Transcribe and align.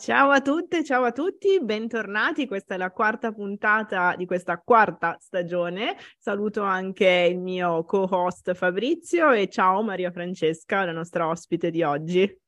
Ciao 0.00 0.30
a 0.30 0.40
tutte, 0.40 0.82
ciao 0.82 1.04
a 1.04 1.12
tutti, 1.12 1.62
bentornati. 1.62 2.46
Questa 2.46 2.74
è 2.74 2.78
la 2.78 2.90
quarta 2.90 3.32
puntata 3.32 4.14
di 4.16 4.24
questa 4.24 4.56
quarta 4.56 5.18
stagione. 5.20 5.94
Saluto 6.16 6.62
anche 6.62 7.28
il 7.30 7.38
mio 7.38 7.84
co-host 7.84 8.54
Fabrizio 8.54 9.30
e 9.30 9.50
ciao 9.50 9.82
Maria 9.82 10.10
Francesca, 10.10 10.86
la 10.86 10.92
nostra 10.92 11.28
ospite 11.28 11.70
di 11.70 11.82
oggi. 11.82 12.40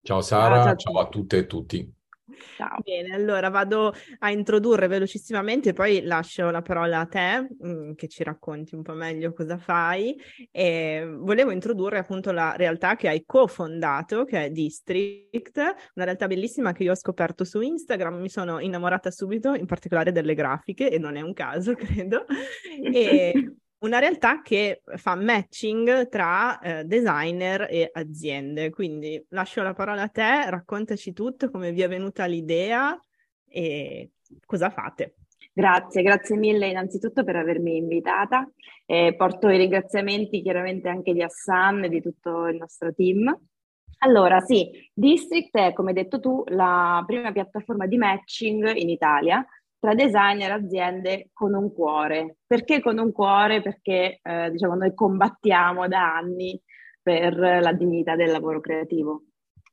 Ciao 0.00 0.22
Sara, 0.22 0.54
ciao, 0.54 0.64
ciao, 0.64 0.76
ciao 0.76 0.98
a 1.00 1.08
tutte 1.08 1.36
e 1.36 1.46
tutti. 1.46 1.93
Ciao. 2.56 2.78
Bene, 2.82 3.14
allora 3.14 3.48
vado 3.48 3.92
a 4.18 4.30
introdurre 4.30 4.86
velocissimamente, 4.86 5.72
poi 5.72 6.02
lascio 6.02 6.50
la 6.50 6.62
parola 6.62 7.00
a 7.00 7.06
te 7.06 7.48
mm, 7.64 7.92
che 7.94 8.08
ci 8.08 8.22
racconti 8.22 8.74
un 8.74 8.82
po' 8.82 8.94
meglio 8.94 9.32
cosa 9.32 9.58
fai. 9.58 10.18
E 10.50 11.06
volevo 11.06 11.50
introdurre 11.50 11.98
appunto 11.98 12.30
la 12.30 12.54
realtà 12.56 12.96
che 12.96 13.08
hai 13.08 13.24
cofondato, 13.24 14.24
che 14.24 14.44
è 14.44 14.50
District, 14.50 15.56
una 15.94 16.04
realtà 16.04 16.26
bellissima 16.26 16.72
che 16.72 16.84
io 16.84 16.92
ho 16.92 16.96
scoperto 16.96 17.44
su 17.44 17.60
Instagram, 17.60 18.20
mi 18.20 18.28
sono 18.28 18.60
innamorata 18.60 19.10
subito, 19.10 19.54
in 19.54 19.66
particolare 19.66 20.12
delle 20.12 20.34
grafiche, 20.34 20.90
e 20.90 20.98
non 20.98 21.16
è 21.16 21.20
un 21.20 21.32
caso, 21.32 21.74
credo. 21.76 22.24
E 22.92 23.54
una 23.84 23.98
realtà 23.98 24.40
che 24.40 24.82
fa 24.96 25.14
matching 25.14 26.08
tra 26.08 26.58
eh, 26.58 26.84
designer 26.84 27.66
e 27.70 27.90
aziende. 27.92 28.70
Quindi 28.70 29.22
lascio 29.28 29.62
la 29.62 29.74
parola 29.74 30.02
a 30.02 30.08
te, 30.08 30.48
raccontaci 30.48 31.12
tutto, 31.12 31.50
come 31.50 31.70
vi 31.70 31.82
è 31.82 31.88
venuta 31.88 32.24
l'idea 32.24 32.98
e 33.46 34.10
cosa 34.46 34.70
fate. 34.70 35.16
Grazie, 35.52 36.02
grazie 36.02 36.36
mille 36.36 36.66
innanzitutto 36.66 37.22
per 37.22 37.36
avermi 37.36 37.76
invitata. 37.76 38.50
Eh, 38.86 39.14
porto 39.16 39.48
i 39.48 39.58
ringraziamenti 39.58 40.42
chiaramente 40.42 40.88
anche 40.88 41.12
di 41.12 41.22
Hassan 41.22 41.84
e 41.84 41.88
di 41.88 42.00
tutto 42.00 42.46
il 42.46 42.56
nostro 42.56 42.92
team. 42.92 43.38
Allora, 43.98 44.40
sì, 44.40 44.70
District 44.92 45.56
è, 45.56 45.72
come 45.72 45.90
hai 45.90 45.94
detto 45.94 46.18
tu, 46.18 46.42
la 46.48 47.02
prima 47.06 47.32
piattaforma 47.32 47.86
di 47.86 47.96
matching 47.96 48.74
in 48.74 48.88
Italia 48.88 49.46
tra 49.84 49.94
designer 49.94 50.48
e 50.48 50.54
aziende 50.54 51.28
con 51.34 51.52
un 51.52 51.70
cuore. 51.70 52.38
Perché 52.46 52.80
con 52.80 52.96
un 52.96 53.12
cuore? 53.12 53.60
Perché 53.60 54.18
eh, 54.22 54.50
diciamo, 54.50 54.76
noi 54.76 54.94
combattiamo 54.94 55.86
da 55.88 56.16
anni 56.16 56.58
per 57.02 57.36
la 57.36 57.72
dignità 57.74 58.16
del 58.16 58.30
lavoro 58.30 58.60
creativo. 58.60 59.24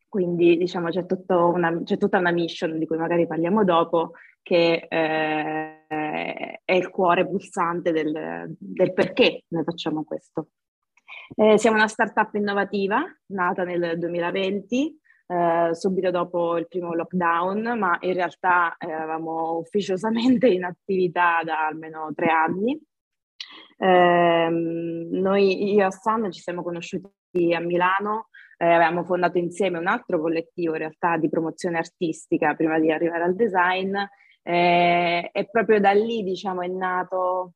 Quindi 0.09 0.57
diciamo, 0.57 0.89
c'è, 0.89 1.05
una, 1.29 1.81
c'è 1.83 1.95
tutta 1.95 2.17
una 2.17 2.31
mission 2.31 2.77
di 2.77 2.85
cui 2.85 2.97
magari 2.97 3.25
parliamo 3.25 3.63
dopo, 3.63 4.11
che 4.41 4.85
eh, 4.89 5.85
è 5.87 6.73
il 6.73 6.89
cuore 6.89 7.25
pulsante 7.25 7.93
del, 7.93 8.53
del 8.59 8.91
perché 8.91 9.45
noi 9.47 9.63
facciamo 9.63 10.03
questo. 10.03 10.49
Eh, 11.35 11.57
siamo 11.57 11.77
una 11.77 11.87
startup 11.87 12.33
innovativa 12.33 13.01
nata 13.27 13.63
nel 13.63 13.97
2020 13.97 14.99
eh, 15.31 15.73
subito 15.73 16.11
dopo 16.11 16.57
il 16.57 16.67
primo 16.67 16.93
lockdown, 16.93 17.77
ma 17.79 17.97
in 18.01 18.13
realtà 18.13 18.75
eh, 18.75 18.89
eravamo 18.89 19.57
ufficiosamente 19.59 20.47
in 20.47 20.65
attività 20.65 21.41
da 21.43 21.67
almeno 21.67 22.11
tre 22.13 22.29
anni. 22.29 22.77
Eh, 23.77 24.49
noi, 24.49 25.73
io 25.73 25.79
e 25.79 25.83
Hassan, 25.83 26.31
ci 26.31 26.41
siamo 26.41 26.61
conosciuti 26.63 27.53
a 27.55 27.61
Milano, 27.61 28.27
eh, 28.57 28.65
avevamo 28.65 29.05
fondato 29.05 29.37
insieme 29.37 29.77
un 29.77 29.87
altro 29.87 30.19
collettivo 30.19 30.73
in 30.73 30.79
realtà 30.79 31.15
di 31.15 31.29
promozione 31.29 31.77
artistica 31.77 32.53
prima 32.53 32.77
di 32.77 32.91
arrivare 32.91 33.23
al 33.23 33.35
design 33.35 33.95
eh, 34.43 35.29
e 35.31 35.49
proprio 35.49 35.79
da 35.79 35.91
lì 35.91 36.23
diciamo 36.23 36.61
è, 36.61 36.67
nato, 36.67 37.53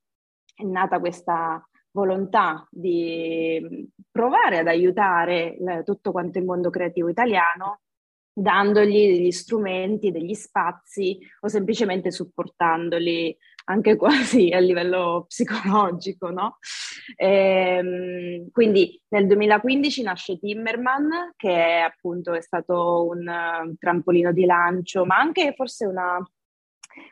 è 0.56 0.63
nata 0.63 1.00
questa 1.00 1.62
volontà 1.95 2.67
di 2.69 3.89
provare 4.11 4.59
ad 4.59 4.67
aiutare 4.67 5.57
tutto 5.85 6.11
quanto 6.11 6.38
il 6.38 6.44
mondo 6.44 6.69
creativo 6.69 7.07
italiano 7.07 7.79
dandogli 8.38 9.13
degli 9.13 9.31
strumenti, 9.31 10.11
degli 10.11 10.33
spazi 10.33 11.17
o 11.39 11.47
semplicemente 11.47 12.11
supportandoli 12.11 13.35
anche 13.67 13.95
quasi 13.97 14.51
a 14.51 14.59
livello 14.59 15.25
psicologico, 15.28 16.29
no? 16.29 16.57
Ehm, 17.16 18.51
quindi 18.51 19.01
nel 19.07 19.25
2015 19.25 20.03
nasce 20.03 20.38
Timmerman, 20.38 21.33
che 21.38 21.50
è 21.50 21.79
appunto 21.79 22.33
è 22.33 22.41
stato 22.41 23.07
un, 23.07 23.25
un 23.25 23.77
trampolino 23.77 24.33
di 24.33 24.45
lancio, 24.45 25.06
ma 25.06 25.16
anche 25.16 25.53
forse 25.56 25.85
una, 25.85 26.22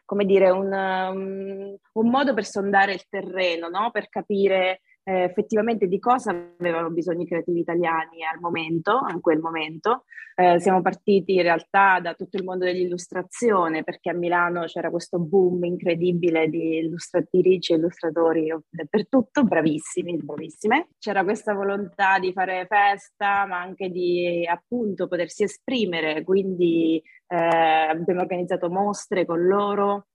come 0.05 0.25
dire, 0.25 0.49
un, 0.49 0.71
um, 0.71 1.75
un 1.93 2.09
modo 2.09 2.33
per 2.33 2.45
sondare 2.45 2.93
il 2.93 3.05
terreno, 3.07 3.69
no? 3.69 3.91
per 3.91 4.09
capire 4.09 4.81
eh, 5.03 5.23
effettivamente 5.23 5.87
di 5.87 5.99
cosa 5.99 6.31
avevano 6.57 6.89
bisogno 6.89 7.23
i 7.23 7.27
creativi 7.27 7.59
italiani 7.59 8.23
al 8.23 8.39
momento, 8.39 9.01
in 9.11 9.19
quel 9.21 9.39
momento. 9.39 10.05
Eh, 10.35 10.59
siamo 10.59 10.81
partiti 10.81 11.35
in 11.35 11.43
realtà 11.43 11.99
da 11.99 12.13
tutto 12.15 12.37
il 12.37 12.43
mondo 12.43 12.65
dell'illustrazione, 12.65 13.83
perché 13.83 14.09
a 14.09 14.13
Milano 14.13 14.63
c'era 14.65 14.89
questo 14.89 15.19
boom 15.19 15.63
incredibile 15.65 16.49
di 16.49 16.77
illustratrici 16.77 17.73
e 17.73 17.75
illustratori 17.75 18.55
dappertutto, 18.69 19.43
bravissimi, 19.43 20.17
bravissime. 20.17 20.87
C'era 20.97 21.23
questa 21.23 21.53
volontà 21.53 22.17
di 22.19 22.31
fare 22.31 22.65
festa, 22.67 23.45
ma 23.45 23.59
anche 23.59 23.89
di 23.89 24.47
appunto 24.47 25.07
potersi 25.07 25.43
esprimere, 25.43 26.23
quindi 26.23 27.01
eh, 27.27 27.35
abbiamo 27.35 28.21
organizzato 28.21 28.69
mostre 28.69 29.25
con 29.25 29.45
loro 29.45 30.07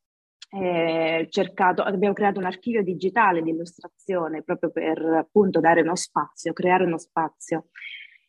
eh, 0.50 1.26
cercato, 1.28 1.82
abbiamo 1.82 2.14
creato 2.14 2.38
un 2.38 2.46
archivio 2.46 2.82
digitale 2.82 3.42
di 3.42 3.50
illustrazione 3.50 4.42
proprio 4.42 4.70
per 4.70 4.98
appunto 4.98 5.60
dare 5.60 5.82
uno 5.82 5.96
spazio, 5.96 6.52
creare 6.52 6.84
uno 6.84 6.98
spazio. 6.98 7.66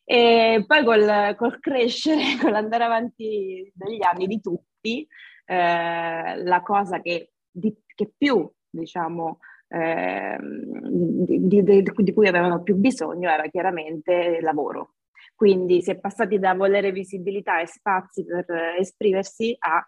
E 0.04 0.64
poi 0.66 0.84
col, 0.84 1.36
col 1.38 1.60
crescere, 1.60 2.38
con 2.42 2.52
l'andare 2.52 2.84
avanti 2.84 3.72
degli 3.74 4.04
anni 4.04 4.28
di 4.28 4.42
tutti, 4.42 5.08
eh, 5.46 6.44
la 6.44 6.62
cosa 6.62 7.00
che, 7.02 7.34
di, 7.50 7.76
che 7.86 8.12
più, 8.18 8.50
diciamo, 8.70 9.40
eh, 9.68 10.38
di, 10.42 11.64
di, 11.64 11.84
di, 11.84 12.14
cui 12.14 12.28
avevano 12.28 12.64
più 12.64 12.76
bisogno 12.76 13.30
era 13.30 13.48
chiaramente 13.48 14.38
il 14.40 14.44
lavoro. 14.44 14.96
Quindi 15.36 15.82
si 15.82 15.92
è 15.92 16.00
passati 16.00 16.38
da 16.40 16.54
volere 16.54 16.92
visibilità 16.92 17.62
e 17.62 17.68
spazi 17.68 18.26
per 18.26 18.46
esprimersi 18.78 19.56
a 19.60 19.86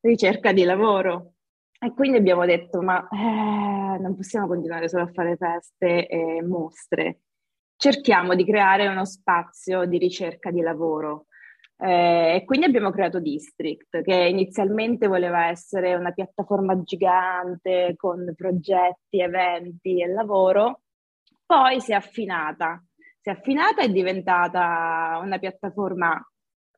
ricerca 0.00 0.52
di 0.52 0.64
lavoro. 0.64 1.33
E 1.84 1.92
quindi 1.92 2.16
abbiamo 2.16 2.46
detto, 2.46 2.80
ma 2.80 3.06
eh, 3.10 3.98
non 4.00 4.14
possiamo 4.16 4.46
continuare 4.46 4.88
solo 4.88 5.02
a 5.02 5.10
fare 5.12 5.36
feste 5.36 6.06
e 6.08 6.42
mostre. 6.42 7.18
Cerchiamo 7.76 8.34
di 8.34 8.46
creare 8.46 8.86
uno 8.86 9.04
spazio 9.04 9.84
di 9.84 9.98
ricerca 9.98 10.50
di 10.50 10.62
lavoro. 10.62 11.26
Eh, 11.76 12.36
e 12.36 12.44
quindi 12.46 12.64
abbiamo 12.64 12.90
creato 12.90 13.20
District, 13.20 14.00
che 14.00 14.14
inizialmente 14.14 15.08
voleva 15.08 15.48
essere 15.48 15.94
una 15.94 16.12
piattaforma 16.12 16.82
gigante 16.82 17.92
con 17.98 18.32
progetti, 18.34 19.20
eventi 19.20 20.00
e 20.00 20.06
lavoro, 20.06 20.84
poi 21.44 21.82
si 21.82 21.92
è 21.92 21.96
affinata. 21.96 22.82
Si 23.20 23.28
è 23.28 23.32
affinata 23.32 23.82
e 23.82 23.86
è 23.86 23.90
diventata 23.90 25.20
una 25.22 25.38
piattaforma 25.38 26.18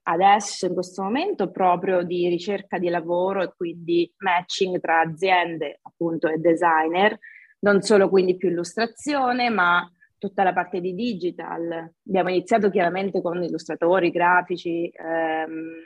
adesso 0.09 0.67
in 0.67 0.75
questo 0.75 1.03
momento 1.03 1.51
proprio 1.51 2.03
di 2.03 2.29
ricerca 2.29 2.79
di 2.79 2.89
lavoro 2.89 3.43
e 3.43 3.53
quindi 3.57 4.13
matching 4.19 4.81
tra 4.81 5.01
aziende 5.01 5.81
appunto 5.83 6.29
e 6.29 6.39
designer, 6.39 7.19
non 7.61 7.83
solo 7.83 8.09
quindi 8.09 8.37
più 8.37 8.51
illustrazione, 8.51 9.49
ma 9.51 9.89
tutta 10.19 10.43
la 10.43 10.53
parte 10.53 10.81
di 10.81 10.95
digital. 10.95 11.93
Abbiamo 12.07 12.31
iniziato 12.31 12.71
chiaramente 12.71 13.21
con 13.21 13.43
illustratori, 13.43 14.11
grafici, 14.11 14.91
ehm, 14.93 15.85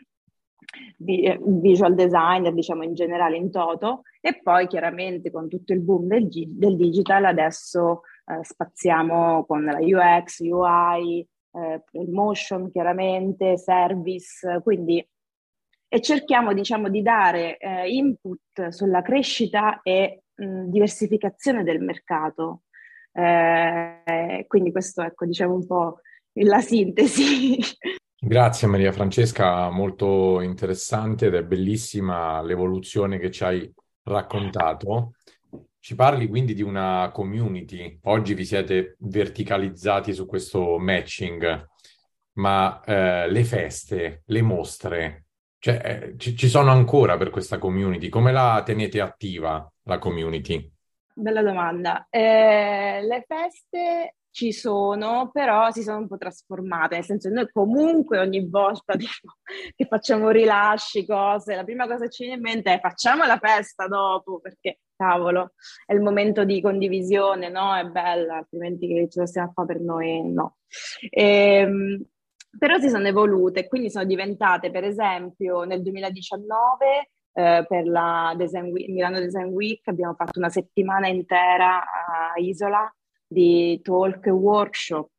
visual 0.98 1.94
designer, 1.94 2.52
diciamo 2.52 2.84
in 2.84 2.94
generale 2.94 3.36
in 3.36 3.50
toto, 3.50 4.02
e 4.20 4.38
poi 4.42 4.66
chiaramente 4.66 5.30
con 5.30 5.48
tutto 5.48 5.72
il 5.72 5.80
boom 5.80 6.06
del, 6.06 6.28
del 6.30 6.76
digital 6.76 7.24
adesso 7.24 8.02
eh, 8.26 8.44
spaziamo 8.44 9.44
con 9.46 9.64
la 9.64 9.78
UX, 9.80 10.40
UI, 10.40 11.26
eh, 11.52 11.82
motion 12.08 12.70
chiaramente, 12.70 13.58
service, 13.58 14.60
quindi 14.62 15.06
e 15.92 16.00
cerchiamo 16.00 16.52
diciamo 16.52 16.88
di 16.88 17.02
dare 17.02 17.58
eh, 17.58 17.88
input 17.88 18.68
sulla 18.68 19.02
crescita 19.02 19.80
e 19.82 20.22
mh, 20.34 20.70
diversificazione 20.70 21.64
del 21.64 21.80
mercato. 21.80 22.62
Eh, 23.12 24.44
quindi 24.46 24.70
questo 24.70 25.02
ecco 25.02 25.26
diciamo 25.26 25.54
un 25.54 25.66
po' 25.66 26.00
la 26.34 26.60
sintesi. 26.60 27.58
Grazie 28.22 28.68
Maria 28.68 28.92
Francesca, 28.92 29.68
molto 29.70 30.40
interessante 30.42 31.26
ed 31.26 31.34
è 31.34 31.42
bellissima 31.42 32.40
l'evoluzione 32.42 33.18
che 33.18 33.30
ci 33.32 33.42
hai 33.42 33.74
raccontato. 34.04 35.14
Ci 35.80 35.94
parli 35.94 36.28
quindi 36.28 36.52
di 36.52 36.62
una 36.62 37.10
community. 37.12 37.98
Oggi 38.04 38.34
vi 38.34 38.44
siete 38.44 38.96
verticalizzati 38.98 40.12
su 40.12 40.26
questo 40.26 40.78
matching, 40.78 41.68
ma 42.34 42.80
eh, 42.84 43.30
le 43.30 43.44
feste, 43.44 44.22
le 44.26 44.42
mostre, 44.42 45.24
cioè, 45.58 45.80
eh, 45.84 46.14
ci, 46.16 46.34
ci 46.36 46.48
sono 46.48 46.70
ancora 46.70 47.18
per 47.18 47.28
questa 47.28 47.58
community? 47.58 48.08
Come 48.08 48.32
la 48.32 48.62
tenete 48.64 48.98
attiva, 48.98 49.70
la 49.82 49.98
community? 49.98 50.72
Bella 51.12 51.42
domanda. 51.42 52.06
Eh, 52.08 53.00
le 53.02 53.24
feste 53.26 54.16
ci 54.30 54.52
sono, 54.52 55.30
però 55.30 55.70
si 55.70 55.82
sono 55.82 55.98
un 55.98 56.08
po' 56.08 56.16
trasformate, 56.16 56.94
nel 56.94 57.04
senso 57.04 57.28
che 57.28 57.34
noi 57.34 57.50
comunque 57.52 58.18
ogni 58.18 58.48
volta 58.48 58.96
tipo, 58.96 59.34
che 59.74 59.84
facciamo 59.84 60.30
rilasci, 60.30 61.04
cose, 61.04 61.54
la 61.54 61.64
prima 61.64 61.86
cosa 61.86 62.04
che 62.04 62.10
ci 62.10 62.24
viene 62.24 62.38
in 62.38 62.42
mente 62.42 62.72
è 62.72 62.80
facciamo 62.80 63.26
la 63.26 63.38
festa 63.38 63.86
dopo, 63.86 64.40
perché 64.40 64.78
cavolo, 65.00 65.52
è 65.86 65.94
il 65.94 66.00
momento 66.00 66.44
di 66.44 66.60
condivisione, 66.60 67.48
no? 67.48 67.74
È 67.74 67.84
bella, 67.84 68.36
altrimenti 68.36 68.86
che 68.86 69.08
ce 69.08 69.20
lo 69.20 69.26
stiamo 69.26 69.52
a 69.54 69.64
per 69.64 69.80
noi, 69.80 70.22
no. 70.30 70.58
Ehm, 71.08 72.04
però 72.58 72.78
si 72.78 72.90
sono 72.90 73.06
evolute, 73.06 73.66
quindi 73.68 73.90
sono 73.90 74.04
diventate, 74.04 74.70
per 74.70 74.84
esempio, 74.84 75.62
nel 75.62 75.82
2019 75.82 77.10
eh, 77.32 77.64
per 77.66 77.86
la 77.86 78.34
Design 78.36 78.70
Week, 78.70 78.88
Milano 78.88 79.20
Design 79.20 79.46
Week 79.46 79.86
abbiamo 79.86 80.14
fatto 80.14 80.38
una 80.38 80.48
settimana 80.50 81.08
intera 81.08 81.80
a 81.80 82.32
Isola 82.36 82.92
di 83.26 83.80
talk 83.82 84.26
e 84.26 84.30
workshop. 84.30 85.10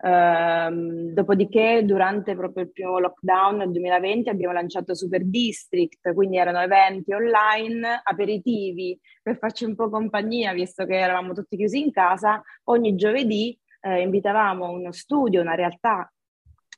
Um, 0.00 1.12
dopodiché, 1.12 1.82
durante 1.84 2.36
proprio 2.36 2.64
il 2.64 2.70
primo 2.70 3.00
lockdown 3.00 3.56
nel 3.56 3.72
2020, 3.72 4.28
abbiamo 4.28 4.52
lanciato 4.52 4.94
Super 4.94 5.24
District, 5.24 6.14
quindi 6.14 6.36
erano 6.36 6.60
eventi 6.60 7.12
online, 7.12 8.00
aperitivi 8.04 8.98
per 9.22 9.38
farci 9.38 9.64
un 9.64 9.74
po' 9.74 9.90
compagnia, 9.90 10.52
visto 10.52 10.84
che 10.84 10.96
eravamo 10.96 11.32
tutti 11.32 11.56
chiusi 11.56 11.80
in 11.80 11.90
casa. 11.90 12.40
Ogni 12.64 12.94
giovedì 12.94 13.58
eh, 13.80 14.00
invitavamo 14.02 14.70
uno 14.70 14.92
studio, 14.92 15.40
una 15.40 15.54
realtà 15.54 16.10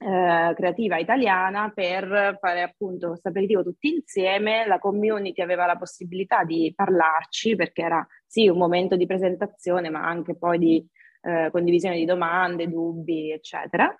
eh, 0.03 0.55
creativa 0.55 0.97
italiana 0.97 1.71
per 1.75 2.39
fare 2.41 2.63
appunto 2.63 3.09
questo 3.09 3.29
aperitivo 3.29 3.63
tutti 3.63 3.93
insieme. 3.93 4.67
La 4.67 4.79
community 4.79 5.43
aveva 5.43 5.67
la 5.67 5.77
possibilità 5.77 6.43
di 6.45 6.73
parlarci 6.75 7.55
perché 7.55 7.83
era 7.83 8.07
sì 8.27 8.49
un 8.49 8.57
momento 8.57 8.97
di 8.97 9.05
presentazione, 9.05 9.91
ma 9.91 10.07
anche 10.07 10.37
poi 10.37 10.59
di 10.59 10.89
eh, 11.21 11.51
condivisione 11.51 11.97
di 11.97 12.05
domande, 12.05 12.69
dubbi, 12.69 13.31
eccetera. 13.31 13.95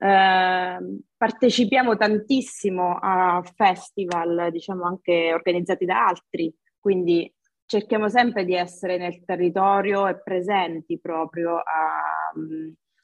Eh, 0.00 0.78
partecipiamo 1.16 1.96
tantissimo 1.96 2.98
a 3.00 3.42
festival, 3.56 4.50
diciamo 4.50 4.84
anche 4.84 5.32
organizzati 5.32 5.84
da 5.84 6.06
altri, 6.06 6.54
quindi 6.78 7.32
cerchiamo 7.66 8.08
sempre 8.08 8.44
di 8.44 8.54
essere 8.54 8.96
nel 8.96 9.24
territorio 9.24 10.06
e 10.06 10.20
presenti 10.22 10.98
proprio 10.98 11.56
a, 11.56 12.32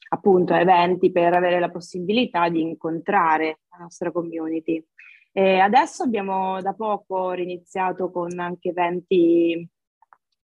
appunto 0.08 0.54
eventi 0.54 1.10
per 1.10 1.34
avere 1.34 1.58
la 1.58 1.70
possibilità 1.70 2.48
di 2.48 2.60
incontrare 2.62 3.60
la 3.70 3.78
nostra 3.82 4.10
community. 4.10 4.82
E 5.32 5.58
adesso 5.58 6.04
abbiamo 6.04 6.62
da 6.62 6.74
poco 6.74 7.32
riniziato 7.32 8.10
con 8.10 8.38
anche 8.38 8.68
eventi 8.68 9.68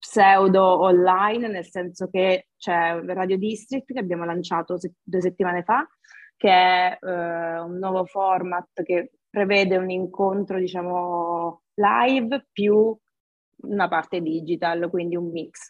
pseudo 0.01 0.81
online, 0.81 1.47
nel 1.47 1.65
senso 1.65 2.09
che 2.09 2.47
c'è 2.57 2.99
Radio 3.05 3.37
District 3.37 3.93
che 3.93 3.99
abbiamo 3.99 4.25
lanciato 4.25 4.79
se- 4.79 4.95
due 5.03 5.21
settimane 5.21 5.61
fa, 5.61 5.87
che 6.35 6.49
è 6.49 6.97
eh, 6.99 7.59
un 7.59 7.77
nuovo 7.77 8.05
format 8.05 8.81
che 8.81 9.11
prevede 9.29 9.77
un 9.77 9.91
incontro, 9.91 10.57
diciamo, 10.57 11.61
live 11.75 12.47
più 12.51 12.97
una 13.61 13.87
parte 13.87 14.21
digital, 14.21 14.89
quindi 14.89 15.15
un 15.15 15.29
mix. 15.29 15.67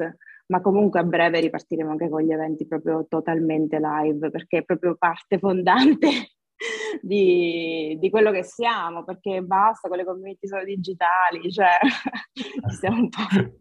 Ma 0.48 0.62
comunque 0.62 1.02
a 1.02 1.04
breve 1.04 1.42
ripartiremo 1.42 1.92
anche 1.92 2.10
con 2.10 2.22
gli 2.22 2.32
eventi 2.32 2.66
proprio 2.66 3.06
totalmente 3.10 3.80
live, 3.80 4.30
perché 4.30 4.60
è 4.60 4.64
proprio 4.64 4.96
parte 4.96 5.40
fondante 5.40 6.08
di, 7.02 7.98
di 8.00 8.10
quello 8.10 8.32
che 8.32 8.44
siamo, 8.44 9.04
perché 9.04 9.42
basta 9.42 9.90
con 9.90 9.98
le 9.98 10.06
community 10.06 10.48
solo 10.48 10.64
digitali, 10.64 11.52
cioè 11.52 11.78
siamo 12.80 12.98
un 12.98 13.10
po' 13.10 13.61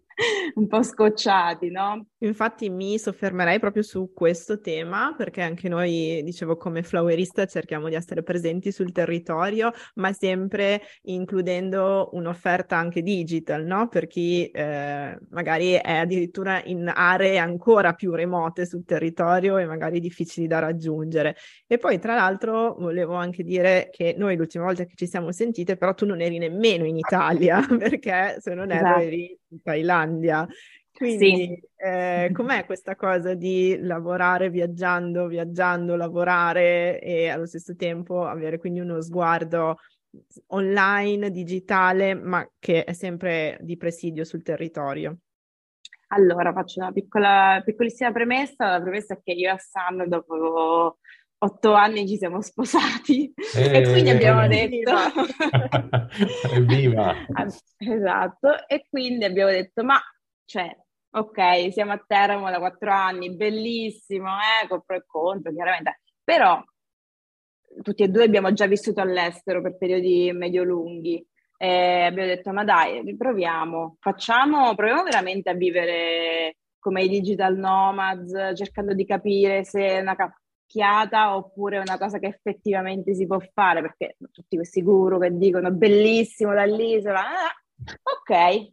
un 0.55 0.67
po' 0.67 0.83
scocciati, 0.83 1.71
no? 1.71 2.10
Infatti 2.23 2.69
mi 2.69 2.99
soffermerei 2.99 3.59
proprio 3.59 3.83
su 3.83 4.13
questo 4.13 4.61
tema 4.61 5.15
perché 5.17 5.41
anche 5.41 5.69
noi, 5.69 6.23
dicevo, 6.23 6.57
come 6.57 6.83
flowerista 6.83 7.47
cerchiamo 7.47 7.89
di 7.89 7.95
essere 7.95 8.23
presenti 8.23 8.73
sul 8.73 8.93
territorio, 8.93 9.73
ma 9.95 10.13
sempre 10.13 10.83
includendo 11.03 12.11
un'offerta 12.13 12.77
anche 12.77 13.03
digital, 13.03 13.65
no? 13.65 13.89
Per 13.89 14.07
chi 14.07 14.47
eh, 14.51 15.19
magari 15.31 15.73
è 15.73 15.95
addirittura 15.95 16.63
in 16.65 16.91
aree 16.95 17.39
ancora 17.39 17.95
più 17.95 18.13
remote 18.13 18.67
sul 18.67 18.85
territorio 18.85 19.57
e 19.57 19.65
magari 19.65 19.99
difficili 19.99 20.47
da 20.47 20.59
raggiungere. 20.59 21.37
E 21.67 21.79
poi, 21.79 21.99
tra 21.99 22.15
l'altro, 22.15 22.75
volevo 22.79 23.15
anche 23.15 23.43
dire 23.43 23.89
che 23.91 24.15
noi 24.19 24.37
l'ultima 24.37 24.65
volta 24.65 24.85
che 24.85 24.95
ci 24.95 25.07
siamo 25.07 25.33
sentite, 25.33 25.77
però 25.77 25.95
tu 25.95 26.05
non 26.05 26.21
eri 26.21 26.37
nemmeno 26.37 26.85
in 26.85 26.99
Italia, 26.99 27.61
perché 27.79 28.37
se 28.41 28.53
non 28.53 28.71
erro 28.71 28.89
esatto. 28.89 29.01
eri 29.01 29.39
in 29.49 29.63
Thailandia. 29.63 30.47
Quindi 31.01 31.47
sì. 31.47 31.69
eh, 31.77 32.31
com'è 32.31 32.67
questa 32.67 32.95
cosa 32.95 33.33
di 33.33 33.79
lavorare 33.81 34.51
viaggiando, 34.51 35.29
viaggiando, 35.29 35.97
lavorare 35.97 37.01
e 37.01 37.29
allo 37.31 37.47
stesso 37.47 37.75
tempo 37.75 38.27
avere 38.27 38.59
quindi 38.59 38.81
uno 38.81 39.01
sguardo 39.01 39.79
online, 40.49 41.31
digitale, 41.31 42.13
ma 42.13 42.47
che 42.59 42.85
è 42.85 42.93
sempre 42.93 43.57
di 43.63 43.79
presidio 43.79 44.25
sul 44.25 44.43
territorio? 44.43 45.17
Allora, 46.09 46.53
faccio 46.53 46.81
una 46.81 46.93
piccola, 46.93 47.63
piccolissima 47.65 48.13
premessa. 48.13 48.69
La 48.69 48.83
premessa 48.83 49.15
è 49.15 49.21
che 49.25 49.33
io 49.33 49.55
e 49.55 49.59
Sam, 49.59 50.05
dopo 50.05 50.99
otto 51.39 51.73
anni, 51.73 52.07
ci 52.07 52.19
siamo 52.19 52.43
sposati 52.43 53.33
eh, 53.57 53.79
e 53.79 53.91
quindi 53.91 54.11
abbiamo 54.11 54.47
detto... 54.47 54.93
Evviva! 56.53 57.15
esatto, 57.79 58.69
e 58.69 58.85
quindi 58.91 59.25
abbiamo 59.25 59.51
detto, 59.51 59.83
ma 59.83 59.99
cioè, 60.51 60.77
ok, 61.11 61.73
siamo 61.73 61.93
a 61.93 62.05
Teramo 62.07 62.51
da 62.51 62.59
quattro 62.59 62.93
anni, 62.93 63.35
bellissimo, 63.35 64.29
eh, 64.63 64.69
col 64.69 64.85
pro 64.85 64.97
e 64.97 65.05
contro, 65.07 65.53
chiaramente, 65.53 66.01
però 66.23 66.63
tutti 67.83 68.03
e 68.03 68.09
due 68.09 68.25
abbiamo 68.25 68.53
già 68.53 68.67
vissuto 68.67 69.01
all'estero 69.01 69.63
per 69.63 69.77
periodi 69.77 70.31
medio-lunghi. 70.33 71.25
E 71.57 72.05
abbiamo 72.05 72.29
detto, 72.29 72.53
ma 72.53 72.65
dai, 72.65 73.03
riproviamo, 73.03 73.97
facciamo, 74.01 74.75
proviamo 74.75 75.03
veramente 75.03 75.51
a 75.51 75.55
vivere 75.55 76.57
come 76.79 77.03
i 77.03 77.09
digital 77.09 77.57
nomads, 77.57 78.53
cercando 78.57 78.95
di 78.95 79.05
capire 79.05 79.65
se 79.65 79.87
è 79.87 80.01
una 80.01 80.17
cappiata 80.17 81.37
oppure 81.37 81.77
è 81.77 81.81
una 81.81 81.99
cosa 81.99 82.19
che 82.19 82.29
effettivamente 82.29 83.15
si 83.15 83.27
può 83.27 83.39
fare, 83.53 83.83
perché 83.83 84.17
tutti 84.33 84.57
questi 84.57 84.83
guru 84.83 85.19
che 85.19 85.37
dicono 85.37 85.71
bellissimo 85.71 86.55
dall'isola, 86.55 87.21
ah, 87.21 87.55
ok, 88.03 88.73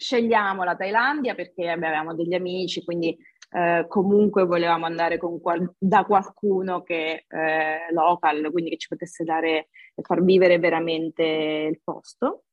Scegliamo 0.00 0.64
la 0.64 0.76
Thailandia 0.76 1.34
perché 1.34 1.68
avevamo 1.68 2.14
degli 2.14 2.32
amici, 2.32 2.82
quindi 2.82 3.14
eh, 3.50 3.84
comunque 3.86 4.44
volevamo 4.44 4.86
andare 4.86 5.18
qual- 5.18 5.74
da 5.78 6.04
qualcuno 6.04 6.82
che 6.82 7.26
eh, 7.28 7.92
local, 7.92 8.50
quindi 8.50 8.70
che 8.70 8.78
ci 8.78 8.88
potesse 8.88 9.24
dare 9.24 9.68
e 9.94 10.02
far 10.02 10.22
vivere 10.24 10.58
veramente 10.58 11.22
il 11.70 11.80
posto. 11.84 12.44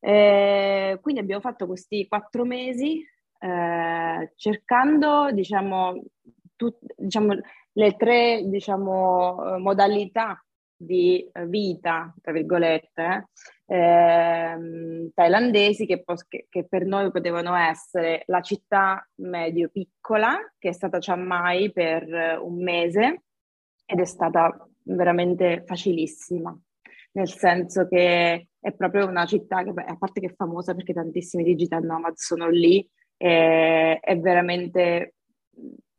Eh, 0.00 0.98
quindi 1.00 1.20
abbiamo 1.20 1.40
fatto 1.40 1.66
questi 1.66 2.06
quattro 2.08 2.44
mesi 2.44 3.04
eh, 3.40 4.32
cercando, 4.34 5.30
diciamo, 5.30 6.02
tut- 6.56 6.94
diciamo, 6.96 7.34
le 7.74 7.96
tre 7.96 8.42
diciamo, 8.44 9.56
modalità 9.58 10.44
di 10.76 11.30
vita, 11.46 12.12
tra 12.20 12.32
virgolette, 12.32 13.28
eh, 13.70 15.10
thailandesi 15.12 15.84
che, 15.84 16.02
pos- 16.02 16.26
che, 16.26 16.46
che, 16.48 16.66
per 16.66 16.86
noi 16.86 17.10
potevano 17.10 17.54
essere 17.54 18.22
la 18.26 18.40
città 18.40 19.06
medio 19.16 19.68
piccola, 19.68 20.38
che 20.58 20.70
è 20.70 20.72
stata 20.72 20.98
Chiang 20.98 21.26
Mai 21.26 21.70
per 21.70 22.40
un 22.42 22.62
mese 22.62 23.24
ed 23.84 24.00
è 24.00 24.06
stata 24.06 24.66
veramente 24.84 25.64
facilissima, 25.66 26.58
nel 27.12 27.28
senso 27.28 27.86
che 27.86 28.48
è 28.58 28.72
proprio 28.72 29.06
una 29.06 29.26
città 29.26 29.62
che, 29.62 29.70
a 29.70 29.96
parte 29.98 30.20
che 30.20 30.28
è 30.28 30.34
famosa 30.34 30.74
perché 30.74 30.94
tantissimi 30.94 31.44
digital 31.44 31.84
nomad 31.84 32.14
sono 32.14 32.48
lì, 32.48 32.86
è, 33.18 33.98
è 34.00 34.18
veramente 34.18 35.14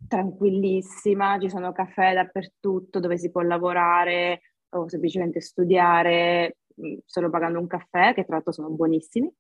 tranquillissima, 0.07 1.37
ci 1.39 1.49
sono 1.49 1.71
caffè 1.71 2.15
dappertutto 2.15 2.99
dove 2.99 3.19
si 3.19 3.29
può 3.29 3.41
lavorare, 3.41 4.41
o 4.69 4.87
semplicemente 4.87 5.39
studiare, 5.39 6.57
solo 7.05 7.29
pagando 7.29 7.59
un 7.59 7.67
caffè, 7.67 8.13
che 8.13 8.25
tra 8.25 8.35
l'altro 8.35 8.51
sono 8.51 8.69
buonissimi. 8.69 9.31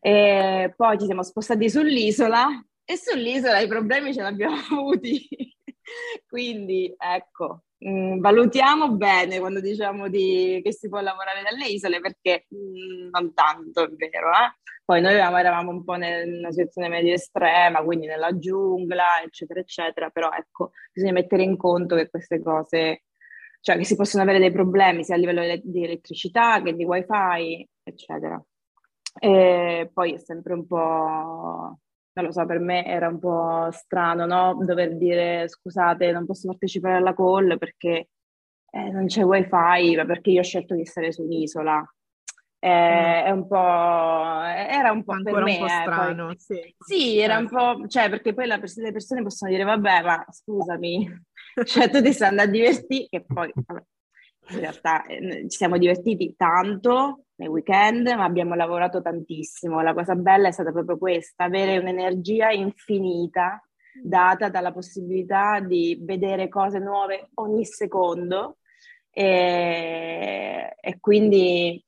E 0.00 0.72
poi 0.76 0.98
ci 0.98 1.06
siamo 1.06 1.22
spostati 1.22 1.68
sull'isola 1.68 2.48
e 2.84 2.96
sull'isola 2.96 3.60
i 3.60 3.68
problemi 3.68 4.14
ce 4.14 4.20
li 4.20 4.26
abbiamo 4.26 4.56
avuti. 4.70 5.28
Quindi 6.26 6.94
ecco, 6.96 7.64
mh, 7.78 7.90
mm, 7.90 8.20
valutiamo 8.20 8.90
bene 8.92 9.38
quando 9.38 9.60
diciamo 9.60 10.08
di, 10.08 10.60
che 10.62 10.72
si 10.72 10.88
può 10.88 11.00
lavorare 11.00 11.42
dalle 11.42 11.66
isole 11.66 12.00
perché 12.00 12.46
mh, 12.48 12.56
mm, 12.56 13.08
non 13.10 13.34
tanto 13.34 13.84
è 13.84 13.88
vero. 13.88 14.30
Eh? 14.30 14.58
Poi 14.84 15.02
noi 15.02 15.14
eravamo 15.14 15.70
un 15.70 15.84
po' 15.84 15.96
in 15.96 16.38
una 16.38 16.50
situazione 16.50 16.88
medio 16.88 17.12
estrema, 17.12 17.82
quindi 17.82 18.06
nella 18.06 18.38
giungla, 18.38 19.22
eccetera, 19.22 19.60
eccetera, 19.60 20.08
però 20.08 20.30
ecco, 20.32 20.70
bisogna 20.90 21.12
mettere 21.12 21.42
in 21.42 21.58
conto 21.58 21.94
che 21.94 22.08
queste 22.08 22.40
cose, 22.42 23.02
cioè 23.60 23.76
che 23.76 23.84
si 23.84 23.96
possono 23.96 24.22
avere 24.22 24.38
dei 24.38 24.52
problemi 24.52 25.04
sia 25.04 25.14
a 25.14 25.18
livello 25.18 25.42
di 25.62 25.84
elettricità 25.84 26.62
che 26.62 26.74
di 26.74 26.84
wifi, 26.84 27.68
eccetera. 27.82 28.42
E 29.20 29.90
poi 29.92 30.14
è 30.14 30.18
sempre 30.18 30.54
un 30.54 30.66
po' 30.66 31.78
non 32.18 32.26
lo 32.26 32.32
so, 32.32 32.44
per 32.46 32.58
me 32.58 32.84
era 32.84 33.08
un 33.08 33.18
po' 33.20 33.68
strano, 33.70 34.26
no? 34.26 34.58
Dover 34.64 34.96
dire 34.96 35.48
scusate, 35.48 36.10
non 36.10 36.26
posso 36.26 36.48
partecipare 36.48 36.96
alla 36.96 37.14
call 37.14 37.58
perché 37.58 38.08
eh, 38.70 38.90
non 38.90 39.06
c'è 39.06 39.22
wifi, 39.22 39.94
ma 39.96 40.04
perché 40.04 40.30
io 40.30 40.40
ho 40.40 40.44
scelto 40.44 40.74
di 40.74 40.84
stare 40.84 41.12
su 41.12 41.22
un'isola. 41.22 41.84
Eh, 42.60 42.68
mm. 42.68 43.26
È 43.26 43.30
un 43.30 43.46
po', 43.46 44.42
era 44.42 44.90
un 44.90 45.04
po' 45.04 45.12
Ancora 45.12 45.34
per 45.36 45.44
me, 45.44 45.52
un 45.52 45.60
po' 45.60 45.68
strano, 45.68 46.30
eh, 46.30 46.36
sì. 46.38 46.74
sì. 46.78 47.18
era 47.18 47.38
un 47.38 47.48
po', 47.48 47.86
cioè 47.86 48.10
perché 48.10 48.34
poi 48.34 48.46
la, 48.46 48.60
le 48.60 48.92
persone 48.92 49.22
possono 49.22 49.50
dire 49.50 49.62
vabbè, 49.62 50.02
ma 50.02 50.24
scusami, 50.28 51.08
cioè 51.64 51.88
tu 51.88 52.02
ti 52.02 52.12
stai 52.12 52.28
andando 52.28 52.50
a 52.50 52.54
divertire, 52.54 53.06
che 53.08 53.24
poi 53.24 53.52
vabbè, 53.54 53.82
in 54.50 54.58
realtà 54.60 55.04
eh, 55.06 55.48
ci 55.48 55.56
siamo 55.56 55.78
divertiti 55.78 56.34
tanto, 56.36 57.24
nei 57.38 57.48
weekend, 57.48 58.06
ma 58.08 58.24
abbiamo 58.24 58.54
lavorato 58.54 59.00
tantissimo. 59.00 59.80
La 59.80 59.94
cosa 59.94 60.14
bella 60.14 60.48
è 60.48 60.52
stata 60.52 60.72
proprio 60.72 60.98
questa, 60.98 61.44
avere 61.44 61.78
un'energia 61.78 62.50
infinita 62.50 63.62
data 64.02 64.48
dalla 64.48 64.72
possibilità 64.72 65.60
di 65.60 65.98
vedere 66.00 66.48
cose 66.48 66.78
nuove 66.78 67.30
ogni 67.34 67.64
secondo 67.64 68.58
e, 69.10 70.76
e 70.80 71.00
quindi 71.00 71.82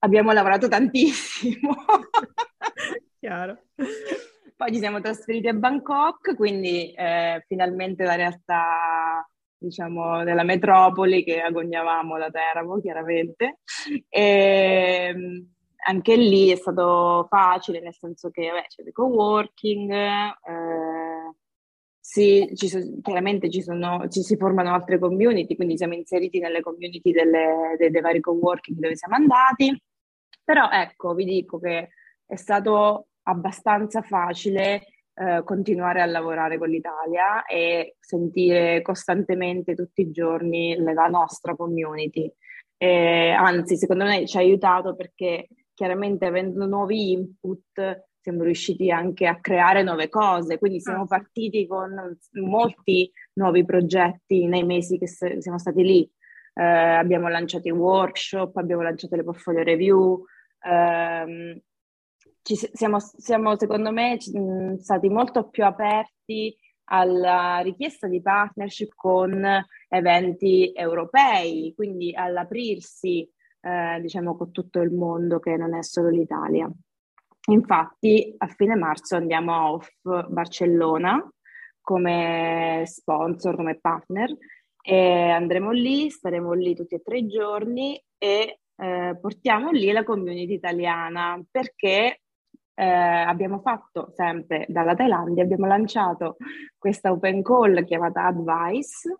abbiamo 0.00 0.32
lavorato 0.32 0.68
tantissimo. 0.68 1.74
Chiaro. 3.18 3.58
Poi 4.56 4.72
ci 4.72 4.78
siamo 4.78 5.00
trasferiti 5.00 5.48
a 5.48 5.54
Bangkok, 5.54 6.34
quindi 6.36 6.92
eh, 6.92 7.42
finalmente 7.46 8.04
la 8.04 8.14
realtà 8.14 9.26
diciamo, 9.56 10.24
della 10.24 10.42
metropoli 10.42 11.22
che 11.24 11.40
agognavamo 11.40 12.18
da 12.18 12.30
Teramo, 12.30 12.80
chiaramente. 12.80 13.60
E, 14.08 15.12
ehm, 15.14 15.52
anche 15.86 16.16
lì 16.16 16.50
è 16.50 16.56
stato 16.56 17.26
facile, 17.28 17.80
nel 17.80 17.94
senso 17.94 18.30
che 18.30 18.48
vabbè, 18.48 18.66
c'è 18.68 18.82
il 18.82 18.92
co-working, 18.92 19.90
eh, 19.92 21.34
sì, 21.98 22.50
ci 22.54 22.68
so, 22.68 22.78
chiaramente 23.02 23.48
ci, 23.50 23.62
sono, 23.62 24.08
ci, 24.08 24.22
si 24.22 24.36
formano 24.36 24.74
altre 24.74 24.98
community, 24.98 25.56
quindi 25.56 25.76
siamo 25.76 25.94
inseriti 25.94 26.38
nelle 26.38 26.60
community 26.60 27.12
delle, 27.12 27.76
dei, 27.78 27.90
dei 27.90 28.00
vari 28.00 28.20
co-working 28.20 28.78
dove 28.78 28.96
siamo 28.96 29.14
andati, 29.14 29.80
però 30.50 30.68
ecco, 30.68 31.14
vi 31.14 31.24
dico 31.24 31.60
che 31.60 31.90
è 32.26 32.34
stato 32.34 33.06
abbastanza 33.22 34.02
facile 34.02 34.82
eh, 35.14 35.44
continuare 35.44 36.02
a 36.02 36.06
lavorare 36.06 36.58
con 36.58 36.68
l'Italia 36.68 37.44
e 37.44 37.94
sentire 38.00 38.82
costantemente 38.82 39.76
tutti 39.76 40.00
i 40.00 40.10
giorni 40.10 40.76
la 40.76 41.06
nostra 41.06 41.54
community. 41.54 42.28
Eh, 42.76 43.30
anzi, 43.30 43.76
secondo 43.76 44.02
me 44.02 44.26
ci 44.26 44.38
ha 44.38 44.40
aiutato 44.40 44.96
perché 44.96 45.46
chiaramente 45.72 46.26
avendo 46.26 46.66
nuovi 46.66 47.12
input 47.12 48.08
siamo 48.20 48.42
riusciti 48.42 48.90
anche 48.90 49.28
a 49.28 49.38
creare 49.38 49.84
nuove 49.84 50.08
cose, 50.08 50.58
quindi 50.58 50.80
siamo 50.80 51.06
certo. 51.06 51.14
partiti 51.14 51.64
con 51.68 52.18
molti 52.42 53.08
nuovi 53.34 53.64
progetti 53.64 54.46
nei 54.46 54.64
mesi 54.64 54.98
che 54.98 55.06
siamo 55.06 55.60
stati 55.60 55.84
lì. 55.84 56.10
Eh, 56.54 56.64
abbiamo 56.64 57.28
lanciato 57.28 57.68
i 57.68 57.70
workshop, 57.70 58.56
abbiamo 58.56 58.82
lanciato 58.82 59.14
le 59.14 59.22
portfolio 59.22 59.62
review, 59.62 60.24
ehm, 60.60 61.60
ci 62.42 62.56
siamo, 62.56 62.98
siamo, 62.98 63.56
secondo 63.56 63.92
me, 63.92 64.18
stati 64.78 65.08
molto 65.08 65.48
più 65.48 65.64
aperti 65.64 66.56
alla 66.84 67.58
richiesta 67.58 68.08
di 68.08 68.20
partnership 68.20 68.92
con 68.94 69.46
eventi 69.88 70.72
europei, 70.74 71.72
quindi 71.76 72.14
all'aprirsi, 72.14 73.28
eh, 73.60 74.00
diciamo, 74.00 74.36
con 74.36 74.50
tutto 74.50 74.80
il 74.80 74.92
mondo 74.92 75.38
che 75.38 75.56
non 75.56 75.74
è 75.74 75.82
solo 75.82 76.08
l'Italia. 76.08 76.70
Infatti, 77.50 78.34
a 78.38 78.46
fine 78.48 78.74
marzo 78.74 79.16
andiamo 79.16 79.72
Off 79.72 79.88
Barcellona 80.02 81.26
come 81.80 82.82
sponsor, 82.86 83.56
come 83.56 83.78
partner, 83.80 84.36
e 84.82 85.30
andremo 85.30 85.70
lì, 85.70 86.10
staremo 86.10 86.52
lì 86.52 86.74
tutti 86.74 86.94
e 86.94 87.02
tre 87.02 87.18
i 87.18 87.26
giorni 87.26 88.02
e 88.18 88.60
eh, 88.80 89.18
portiamo 89.20 89.70
lì 89.70 89.92
la 89.92 90.04
community 90.04 90.54
italiana 90.54 91.38
perché 91.50 92.22
eh, 92.72 92.84
abbiamo 92.84 93.60
fatto 93.60 94.10
sempre 94.16 94.64
dalla 94.68 94.94
Thailandia, 94.94 95.42
abbiamo 95.42 95.66
lanciato 95.66 96.36
questa 96.78 97.12
open 97.12 97.42
call 97.42 97.84
chiamata 97.84 98.24
Advice, 98.24 99.18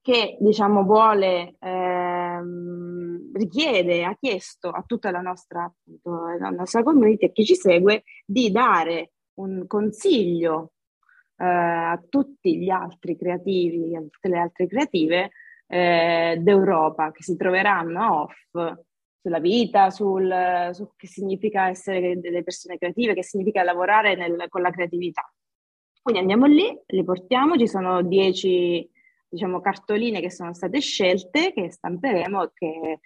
che 0.00 0.36
diciamo 0.40 0.82
vuole, 0.82 1.54
ehm, 1.60 3.30
richiede, 3.34 4.04
ha 4.04 4.16
chiesto 4.18 4.70
a 4.70 4.82
tutta 4.84 5.12
la 5.12 5.20
nostra, 5.20 5.62
appunto, 5.62 6.26
la 6.38 6.50
nostra 6.50 6.82
community 6.82 7.26
e 7.26 7.32
chi 7.32 7.44
ci 7.44 7.54
segue 7.54 8.02
di 8.26 8.50
dare 8.50 9.12
un 9.34 9.64
consiglio 9.68 10.72
eh, 11.36 11.44
a 11.44 12.02
tutti 12.08 12.58
gli 12.58 12.70
altri 12.70 13.16
creativi, 13.16 13.94
a 13.94 14.00
tutte 14.00 14.28
le 14.28 14.38
altre 14.38 14.66
creative 14.66 15.30
eh, 15.70 16.36
d'Europa 16.40 17.12
che 17.12 17.22
si 17.22 17.36
troveranno 17.36 18.22
off 18.22 18.78
sulla 19.22 19.38
vita, 19.38 19.90
sul, 19.90 20.70
su 20.72 20.90
che 20.96 21.06
significa 21.06 21.68
essere 21.68 22.18
delle 22.18 22.42
persone 22.42 22.78
creative, 22.78 23.14
che 23.14 23.22
significa 23.22 23.62
lavorare 23.62 24.16
nel, 24.16 24.46
con 24.48 24.62
la 24.62 24.70
creatività. 24.70 25.32
Quindi 26.02 26.22
andiamo 26.22 26.46
lì, 26.46 26.76
li 26.86 27.04
portiamo, 27.04 27.56
ci 27.56 27.68
sono 27.68 28.02
dieci 28.02 28.88
diciamo, 29.28 29.60
cartoline 29.60 30.20
che 30.20 30.30
sono 30.30 30.52
state 30.54 30.80
scelte, 30.80 31.52
che 31.52 31.70
stamperemo 31.70 32.42
e 32.42 32.50
che 32.52 33.00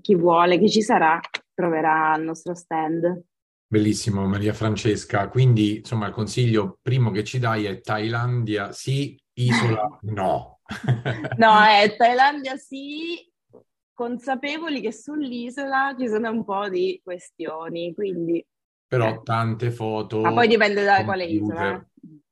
chi 0.00 0.14
vuole, 0.16 0.58
chi 0.58 0.68
ci 0.68 0.82
sarà, 0.82 1.20
troverà 1.52 2.12
al 2.12 2.24
nostro 2.24 2.54
stand. 2.54 3.22
Bellissimo 3.66 4.26
Maria 4.26 4.52
Francesca, 4.52 5.28
quindi 5.28 5.76
insomma 5.76 6.06
il 6.06 6.12
consiglio 6.12 6.78
primo 6.82 7.10
che 7.10 7.24
ci 7.24 7.38
dai 7.38 7.66
è 7.66 7.80
Thailandia 7.80 8.72
sì, 8.72 9.18
isola 9.34 9.98
no. 10.02 10.60
no, 11.36 11.64
è 11.64 11.94
Thailandia 11.96 12.56
sì, 12.56 13.30
consapevoli 13.92 14.80
che 14.80 14.92
sull'isola 14.92 15.94
ci 15.98 16.08
sono 16.08 16.30
un 16.30 16.44
po' 16.44 16.68
di 16.68 17.00
questioni, 17.02 17.94
quindi... 17.94 18.44
Però 18.86 19.08
eh. 19.08 19.20
tante 19.22 19.70
foto... 19.70 20.20
Ma 20.20 20.32
poi 20.32 20.48
dipende 20.48 20.84
da 20.84 20.96
computer, 20.96 21.04
quale 21.04 21.24
isola. 21.24 21.74
Eh. 21.74 21.86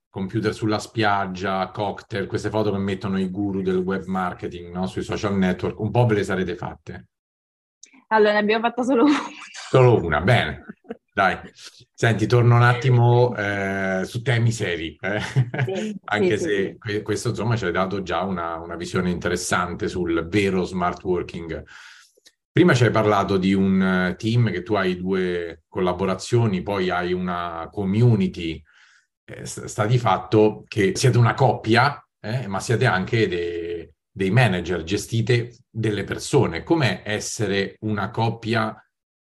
Computer 0.09 0.53
sulla 0.53 0.79
spiaggia, 0.79 1.71
cocktail, 1.71 2.27
queste 2.27 2.51
foto 2.51 2.71
che 2.71 2.79
mettono 2.79 3.19
i 3.19 3.31
guru 3.31 3.63
del 3.63 3.79
web 3.79 4.05
marketing 4.05 4.73
no? 4.73 4.87
sui 4.87 5.03
social 5.03 5.37
network, 5.37 5.79
un 5.81 5.91
po' 5.91 6.05
ve 6.05 6.15
le 6.17 6.25
sarete 6.25 6.55
fatte? 6.55 7.09
Allora, 8.09 8.33
ne 8.33 8.39
abbiamo 8.39 8.65
fatta 8.67 8.83
solo 8.83 9.05
una. 9.05 9.19
Solo 9.71 10.05
una, 10.05 10.21
bene. 10.21 10.67
Dai, 11.15 11.39
senti, 11.93 12.27
torno 12.27 12.57
un 12.57 12.63
attimo 12.63 13.37
eh, 13.37 14.03
su 14.07 14.23
temi 14.23 14.51
seri, 14.51 14.97
eh? 14.99 15.21
sì, 15.21 15.95
anche 16.05 16.39
sì, 16.39 16.45
se 16.45 16.79
sì. 16.81 17.03
questo 17.03 17.29
insomma 17.29 17.55
ci 17.55 17.67
hai 17.67 17.73
dato 17.73 18.03
già 18.03 18.23
una, 18.23 18.57
una, 18.57 18.77
visione 18.77 19.11
interessante 19.11 19.89
sul 19.89 20.27
vero 20.29 20.65
smart 20.65 21.03
working. 21.05 21.65
Prima 22.51 22.73
ci 22.73 22.85
hai 22.85 22.91
parlato 22.91 23.37
di 23.37 23.53
un 23.53 23.83
eh, 23.83 24.17
team 24.17 24.51
che 24.51 24.63
tu 24.63 24.73
hai 24.73 24.97
due 24.97 25.65
collaborazioni, 25.69 26.63
poi 26.63 26.89
hai 26.89 27.13
una 27.13 27.69
community, 27.71 28.63
eh, 29.27 29.45
sta 29.45 29.85
di 29.85 29.99
fatto 29.99 30.65
che 30.67 30.93
siete 30.95 31.19
una 31.19 31.35
coppia, 31.35 32.03
eh, 32.21 32.47
ma 32.47 32.59
siete 32.59 32.87
anche 32.87 33.29
de- 33.29 33.93
dei 34.11 34.31
manager, 34.31 34.83
gestite 34.83 35.57
delle 35.69 36.05
persone. 36.05 36.63
Com'è 36.63 37.03
essere 37.05 37.77
una 37.81 38.11
coppia 38.11 38.75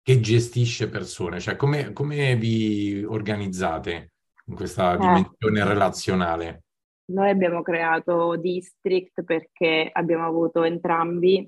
che 0.10 0.20
gestisce 0.22 0.90
persone? 0.90 1.40
Cioè, 1.40 1.56
come, 1.56 1.94
come 1.94 2.36
vi 2.36 3.06
organizzate 3.08 4.14
in 4.48 4.56
questa 4.56 4.96
eh. 4.96 4.98
dimensione 4.98 5.64
relazionale? 5.64 6.64
Noi 7.12 7.30
abbiamo 7.30 7.62
creato 7.62 8.36
District 8.36 9.24
perché 9.24 9.88
abbiamo 9.92 10.26
avuto 10.26 10.64
entrambi 10.64 11.48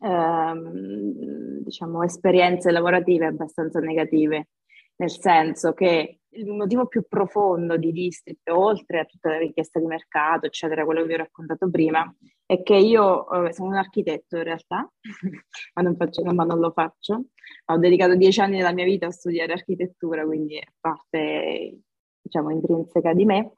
ehm, 0.00 1.62
diciamo, 1.62 2.02
esperienze 2.02 2.72
lavorative 2.72 3.26
abbastanza 3.26 3.78
negative, 3.78 4.48
nel 4.96 5.10
senso 5.10 5.72
che 5.72 6.22
il 6.30 6.46
motivo 6.48 6.88
più 6.88 7.04
profondo 7.08 7.76
di 7.76 7.92
District, 7.92 8.48
oltre 8.50 8.98
a 8.98 9.04
tutta 9.04 9.28
la 9.28 9.38
richiesta 9.38 9.78
di 9.78 9.86
mercato, 9.86 10.46
eccetera, 10.46 10.84
quello 10.84 11.02
che 11.02 11.06
vi 11.06 11.14
ho 11.14 11.18
raccontato 11.18 11.70
prima, 11.70 12.12
è 12.46 12.62
che 12.62 12.76
io 12.76 13.28
eh, 13.46 13.52
sono 13.52 13.70
un 13.70 13.76
architetto 13.76 14.36
in 14.36 14.44
realtà, 14.44 14.88
ma, 15.74 15.82
non 15.82 15.96
faccio, 15.96 16.22
ma 16.32 16.44
non 16.44 16.60
lo 16.60 16.70
faccio. 16.70 17.24
Ho 17.66 17.76
dedicato 17.76 18.14
dieci 18.14 18.40
anni 18.40 18.58
della 18.58 18.72
mia 18.72 18.84
vita 18.84 19.06
a 19.06 19.10
studiare 19.10 19.52
architettura, 19.52 20.24
quindi 20.24 20.56
è 20.56 20.64
parte, 20.80 21.80
diciamo, 22.20 22.50
intrinseca 22.50 23.12
di 23.12 23.24
me. 23.24 23.56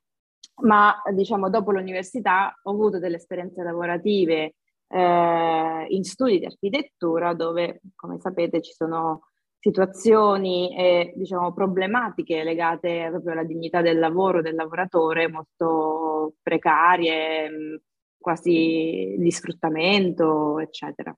Ma, 0.63 1.01
diciamo, 1.13 1.51
dopo 1.51 1.71
l'università 1.71 2.59
ho 2.63 2.71
avuto 2.71 2.99
delle 2.99 3.17
esperienze 3.17 3.63
lavorative 3.63 4.55
eh, 4.89 5.87
in 5.89 6.03
studi 6.05 6.39
di 6.39 6.47
architettura 6.47 7.35
dove, 7.35 7.81
come 7.95 8.19
sapete, 8.19 8.63
ci 8.63 8.73
sono 8.73 9.29
situazioni 9.61 10.75
e 10.77 11.13
diciamo, 11.17 11.53
problematiche 11.53 12.43
legate 12.43 13.09
proprio 13.11 13.33
alla 13.33 13.45
dignità 13.45 13.83
del 13.83 13.99
lavoro, 13.99 14.41
del 14.41 14.55
lavoratore, 14.55 15.29
molto 15.29 16.35
precarie, 16.43 17.81
quasi 18.19 19.17
di 19.19 19.31
sfruttamento, 19.31 20.59
eccetera. 20.59 21.17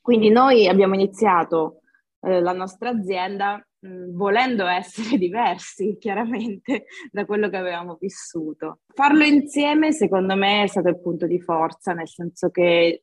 Quindi 0.00 0.30
noi 0.30 0.68
abbiamo 0.68 0.94
iniziato 0.94 1.80
eh, 2.20 2.40
la 2.40 2.52
nostra 2.52 2.90
azienda 2.90 3.64
mh, 3.80 4.12
volendo 4.12 4.66
essere 4.66 5.16
diversi, 5.18 5.96
chiaramente, 5.98 6.84
da 7.10 7.24
quello 7.24 7.48
che 7.48 7.56
avevamo 7.56 7.96
vissuto. 8.00 8.80
Farlo 8.94 9.24
insieme, 9.24 9.92
secondo 9.92 10.34
me, 10.34 10.62
è 10.62 10.66
stato 10.66 10.88
il 10.88 11.00
punto 11.00 11.26
di 11.26 11.40
forza, 11.40 11.92
nel 11.92 12.08
senso 12.08 12.50
che 12.50 13.02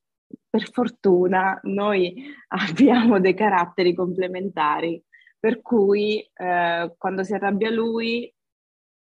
per 0.49 0.69
fortuna 0.71 1.59
noi 1.63 2.13
abbiamo 2.49 3.19
dei 3.19 3.33
caratteri 3.33 3.93
complementari, 3.93 5.01
per 5.39 5.61
cui 5.61 6.27
eh, 6.33 6.93
quando 6.97 7.23
si 7.23 7.33
arrabbia 7.33 7.69
lui 7.69 8.31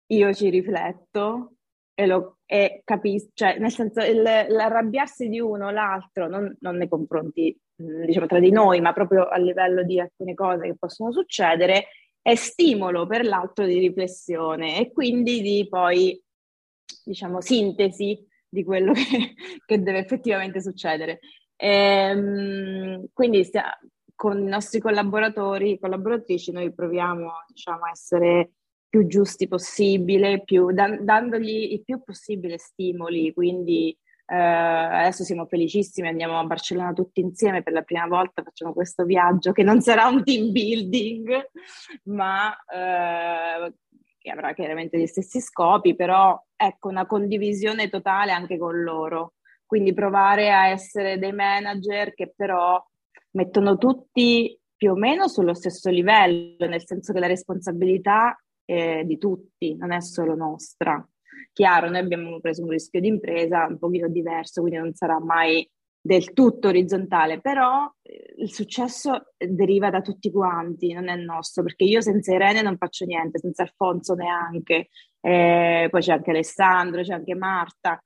io 0.07 0.33
ci 0.33 0.49
rifletto 0.49 1.55
e, 1.93 2.05
lo, 2.05 2.34
e 2.45 2.81
capisco, 2.83 3.31
cioè 3.33 3.57
nel 3.57 3.71
senso 3.71 4.01
il, 4.01 4.21
l'arrabbiarsi 4.21 5.27
di 5.27 5.39
uno 5.39 5.67
o 5.67 5.71
l'altro, 5.71 6.27
non, 6.27 6.55
non 6.59 6.77
nei 6.77 6.87
confronti 6.87 7.57
diciamo 7.75 8.27
tra 8.27 8.39
di 8.39 8.51
noi, 8.51 8.79
ma 8.81 8.93
proprio 8.93 9.27
a 9.27 9.37
livello 9.37 9.83
di 9.83 9.99
alcune 9.99 10.33
cose 10.33 10.67
che 10.67 10.75
possono 10.77 11.11
succedere, 11.11 11.87
è 12.21 12.35
stimolo 12.35 13.05
per 13.05 13.25
l'altro 13.25 13.65
di 13.65 13.77
riflessione 13.77 14.79
e 14.79 14.91
quindi 14.91 15.41
di 15.41 15.67
poi, 15.69 16.19
diciamo, 17.03 17.41
sintesi 17.41 18.25
di 18.47 18.63
quello 18.63 18.93
che, 18.93 19.01
che 19.65 19.81
deve 19.81 19.99
effettivamente 19.99 20.61
succedere. 20.61 21.19
E, 21.55 21.69
ehm, 21.69 23.05
quindi 23.13 23.43
stia, 23.43 23.77
con 24.15 24.39
i 24.39 24.47
nostri 24.47 24.79
collaboratori, 24.79 25.77
collaboratrici, 25.77 26.51
noi 26.51 26.73
proviamo 26.73 27.31
diciamo, 27.47 27.85
a 27.85 27.89
essere 27.91 28.51
più 28.95 29.07
giusti 29.07 29.49
possibile, 29.49 30.41
più, 30.45 30.71
da, 30.71 30.87
dandogli 30.97 31.73
il 31.73 31.83
più 31.83 32.01
possibile 32.01 32.57
stimoli, 32.57 33.33
quindi 33.33 33.89
eh, 34.25 34.35
adesso 34.35 35.25
siamo 35.25 35.45
felicissimi, 35.47 36.07
andiamo 36.07 36.39
a 36.39 36.45
Barcellona 36.45 36.93
tutti 36.93 37.19
insieme 37.19 37.61
per 37.61 37.73
la 37.73 37.81
prima 37.81 38.07
volta, 38.07 38.41
facciamo 38.41 38.71
questo 38.71 39.03
viaggio 39.03 39.51
che 39.51 39.63
non 39.63 39.81
sarà 39.81 40.07
un 40.07 40.23
team 40.23 40.49
building, 40.53 41.49
ma 42.03 42.55
eh, 42.55 43.73
che 44.17 44.31
avrà 44.31 44.53
chiaramente 44.53 44.97
gli 44.97 45.07
stessi 45.07 45.41
scopi, 45.41 45.93
però 45.93 46.41
ecco 46.55 46.87
una 46.87 47.05
condivisione 47.05 47.89
totale 47.89 48.31
anche 48.31 48.57
con 48.57 48.81
loro. 48.81 49.33
Quindi 49.65 49.93
provare 49.93 50.53
a 50.53 50.67
essere 50.67 51.19
dei 51.19 51.33
manager 51.33 52.13
che 52.13 52.31
però 52.33 52.81
mettono 53.31 53.77
tutti 53.77 54.57
più 54.77 54.91
o 54.91 54.95
meno 54.95 55.27
sullo 55.27 55.53
stesso 55.53 55.89
livello, 55.89 56.65
nel 56.65 56.85
senso 56.85 57.11
che 57.11 57.19
la 57.19 57.27
responsabilità 57.27 58.37
è 58.65 59.03
di 59.05 59.17
tutti, 59.17 59.75
non 59.75 59.91
è 59.91 60.01
solo 60.01 60.35
nostra. 60.35 61.07
Chiaro, 61.53 61.89
noi 61.89 61.99
abbiamo 61.99 62.39
preso 62.39 62.63
un 62.63 62.69
rischio 62.69 62.99
di 62.99 63.07
impresa 63.07 63.65
un 63.67 63.77
pochino 63.77 64.09
diverso, 64.09 64.61
quindi 64.61 64.79
non 64.79 64.93
sarà 64.93 65.19
mai 65.19 65.69
del 66.05 66.33
tutto 66.33 66.67
orizzontale, 66.67 67.41
però 67.41 67.91
eh, 68.01 68.35
il 68.37 68.53
successo 68.53 69.33
deriva 69.37 69.89
da 69.89 70.01
tutti 70.01 70.29
quanti, 70.31 70.93
non 70.93 71.07
è 71.07 71.15
nostro, 71.15 71.63
perché 71.63 71.83
io 71.83 72.01
senza 72.01 72.33
Irene 72.33 72.61
non 72.61 72.77
faccio 72.77 73.05
niente, 73.05 73.39
senza 73.39 73.63
Alfonso 73.63 74.13
neanche, 74.13 74.89
eh, 75.19 75.87
poi 75.89 76.01
c'è 76.01 76.13
anche 76.13 76.29
Alessandro, 76.29 77.01
c'è 77.01 77.13
anche 77.13 77.33
Marta, 77.33 77.99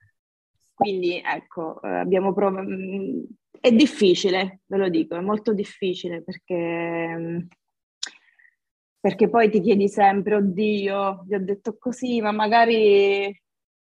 quindi 0.73 1.21
ecco, 1.21 1.81
eh, 1.81 1.89
abbiamo 1.89 2.33
provato, 2.33 2.65
mm, 2.69 3.23
è 3.59 3.69
difficile, 3.73 4.61
ve 4.65 4.77
lo 4.77 4.87
dico, 4.87 5.17
è 5.17 5.19
molto 5.19 5.53
difficile 5.53 6.23
perché, 6.23 6.55
mm, 6.55 7.37
perché 8.99 9.29
poi 9.29 9.49
ti 9.49 9.61
chiedi 9.61 9.87
sempre, 9.87 10.35
oddio, 10.35 11.23
vi 11.25 11.35
ho 11.35 11.43
detto 11.43 11.77
così, 11.77 12.21
ma 12.21 12.31
magari 12.31 13.33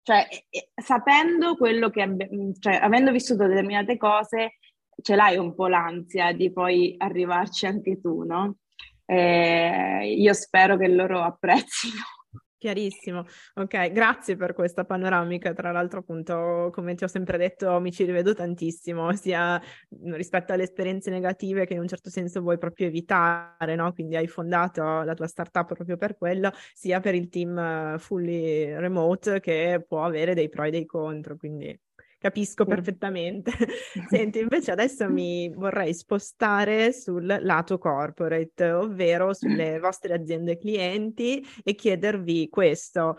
cioè, 0.02 0.26
sapendo 0.74 1.54
quello 1.54 1.90
che 1.90 2.00
abbiamo, 2.00 2.52
cioè, 2.58 2.76
avendo 2.76 3.12
vissuto 3.12 3.46
determinate 3.46 3.98
cose, 3.98 4.56
ce 5.02 5.14
l'hai 5.14 5.36
un 5.36 5.54
po' 5.54 5.66
l'ansia 5.68 6.32
di 6.32 6.50
poi 6.50 6.94
arrivarci 6.96 7.66
anche 7.66 8.00
tu, 8.00 8.22
no? 8.24 8.56
Eh, 9.04 10.14
io 10.16 10.32
spero 10.32 10.78
che 10.78 10.88
loro 10.88 11.20
apprezzino 11.22 12.17
Chiarissimo, 12.60 13.24
ok, 13.54 13.92
grazie 13.92 14.34
per 14.34 14.52
questa 14.52 14.84
panoramica. 14.84 15.52
Tra 15.52 15.70
l'altro, 15.70 16.00
appunto, 16.00 16.70
come 16.72 16.96
ti 16.96 17.04
ho 17.04 17.06
sempre 17.06 17.38
detto, 17.38 17.78
mi 17.78 17.92
ci 17.92 18.04
rivedo 18.04 18.34
tantissimo, 18.34 19.12
sia 19.14 19.62
rispetto 20.10 20.52
alle 20.52 20.64
esperienze 20.64 21.08
negative 21.10 21.66
che 21.66 21.74
in 21.74 21.80
un 21.80 21.86
certo 21.86 22.10
senso 22.10 22.40
vuoi 22.40 22.58
proprio 22.58 22.88
evitare, 22.88 23.76
no? 23.76 23.92
Quindi 23.92 24.16
hai 24.16 24.26
fondato 24.26 24.82
la 25.02 25.14
tua 25.14 25.28
startup 25.28 25.72
proprio 25.72 25.96
per 25.96 26.16
quello, 26.16 26.50
sia 26.74 26.98
per 26.98 27.14
il 27.14 27.28
team 27.28 27.56
eh, 27.56 27.98
fully 28.00 28.74
remote 28.74 29.38
che 29.38 29.84
può 29.86 30.02
avere 30.04 30.34
dei 30.34 30.48
pro 30.48 30.64
e 30.64 30.70
dei 30.70 30.84
contro. 30.84 31.36
Quindi 31.36 31.78
capisco 32.18 32.64
perfettamente. 32.64 33.52
Senti, 34.10 34.40
invece 34.40 34.72
adesso 34.72 35.08
mi 35.08 35.48
vorrei 35.54 35.94
spostare 35.94 36.92
sul 36.92 37.24
lato 37.40 37.78
corporate, 37.78 38.70
ovvero 38.72 39.32
sulle 39.32 39.78
vostre 39.78 40.14
aziende 40.14 40.58
clienti 40.58 41.44
e 41.62 41.74
chiedervi 41.74 42.48
questo. 42.48 43.18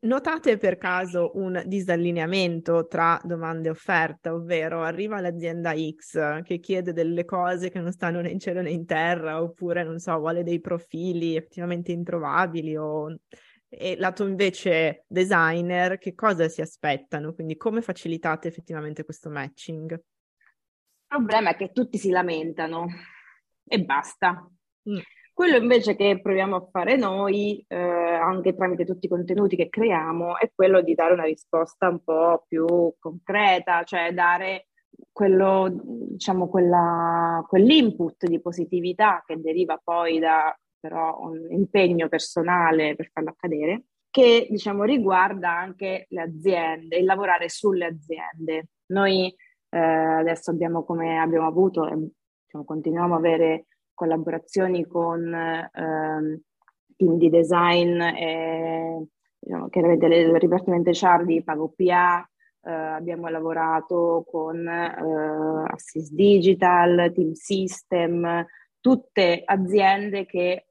Notate 0.00 0.58
per 0.58 0.78
caso 0.78 1.32
un 1.34 1.60
disallineamento 1.66 2.86
tra 2.86 3.20
domanda 3.24 3.66
e 3.66 3.72
offerta, 3.72 4.32
ovvero 4.32 4.82
arriva 4.82 5.20
l'azienda 5.20 5.74
X 5.74 6.42
che 6.42 6.60
chiede 6.60 6.92
delle 6.92 7.24
cose 7.24 7.68
che 7.68 7.80
non 7.80 7.90
stanno 7.90 8.20
né 8.20 8.30
in 8.30 8.38
cielo 8.38 8.60
né 8.60 8.70
in 8.70 8.86
terra, 8.86 9.42
oppure 9.42 9.82
non 9.82 9.98
so, 9.98 10.16
vuole 10.18 10.44
dei 10.44 10.60
profili 10.60 11.34
effettivamente 11.34 11.90
introvabili 11.90 12.76
o 12.76 13.12
e 13.68 13.96
lato 13.96 14.26
invece 14.26 15.04
designer, 15.06 15.98
che 15.98 16.14
cosa 16.14 16.48
si 16.48 16.60
aspettano? 16.60 17.34
Quindi 17.34 17.56
come 17.56 17.82
facilitate 17.82 18.48
effettivamente 18.48 19.04
questo 19.04 19.28
matching? 19.30 19.92
Il 19.92 21.06
problema 21.06 21.50
è 21.50 21.56
che 21.56 21.72
tutti 21.72 21.98
si 21.98 22.10
lamentano 22.10 22.86
e 23.64 23.80
basta. 23.82 24.48
Mm. 24.88 24.98
Quello 25.32 25.56
invece 25.56 25.94
che 25.94 26.18
proviamo 26.20 26.56
a 26.56 26.68
fare 26.68 26.96
noi, 26.96 27.64
eh, 27.68 27.76
anche 27.76 28.56
tramite 28.56 28.84
tutti 28.84 29.06
i 29.06 29.08
contenuti 29.08 29.54
che 29.54 29.68
creiamo, 29.68 30.36
è 30.36 30.50
quello 30.52 30.82
di 30.82 30.94
dare 30.94 31.12
una 31.12 31.24
risposta 31.24 31.88
un 31.88 32.02
po' 32.02 32.44
più 32.48 32.66
concreta, 32.98 33.84
cioè 33.84 34.12
dare 34.12 34.66
quello, 35.12 35.70
diciamo, 36.10 36.48
quella, 36.48 37.44
quell'input 37.48 38.26
di 38.26 38.40
positività 38.40 39.22
che 39.24 39.40
deriva 39.40 39.80
poi 39.82 40.18
da 40.18 40.52
però 40.80 41.18
un 41.20 41.46
impegno 41.50 42.08
personale 42.08 42.94
per 42.94 43.10
farlo 43.12 43.30
accadere, 43.30 43.84
che 44.10 44.46
diciamo 44.50 44.84
riguarda 44.84 45.56
anche 45.56 46.06
le 46.08 46.22
aziende, 46.22 46.96
il 46.96 47.04
lavorare 47.04 47.48
sulle 47.48 47.86
aziende. 47.86 48.68
Noi 48.86 49.34
eh, 49.70 49.78
adesso 49.78 50.50
abbiamo 50.50 50.84
come 50.84 51.18
abbiamo 51.18 51.46
avuto 51.46 51.86
e 51.86 51.94
diciamo, 52.44 52.64
continuiamo 52.64 53.14
a 53.14 53.18
avere 53.18 53.66
collaborazioni 53.92 54.86
con 54.86 55.32
eh, 55.34 56.40
team 56.96 57.16
di 57.16 57.28
design 57.30 58.00
e 58.00 59.06
diciamo, 59.38 59.68
chiaramente 59.68 60.06
il 60.06 60.38
Ripartimento 60.38 60.90
HR 60.90 61.24
di 61.24 61.42
Pago 61.42 61.72
PA, 61.76 62.28
eh, 62.62 62.70
abbiamo 62.72 63.28
lavorato 63.28 64.24
con 64.30 64.66
eh, 64.66 65.64
Assist 65.72 66.12
Digital, 66.12 67.12
Team 67.12 67.32
System, 67.32 68.46
tutte 68.80 69.42
aziende 69.44 70.24
che 70.24 70.50
eh, 70.50 70.66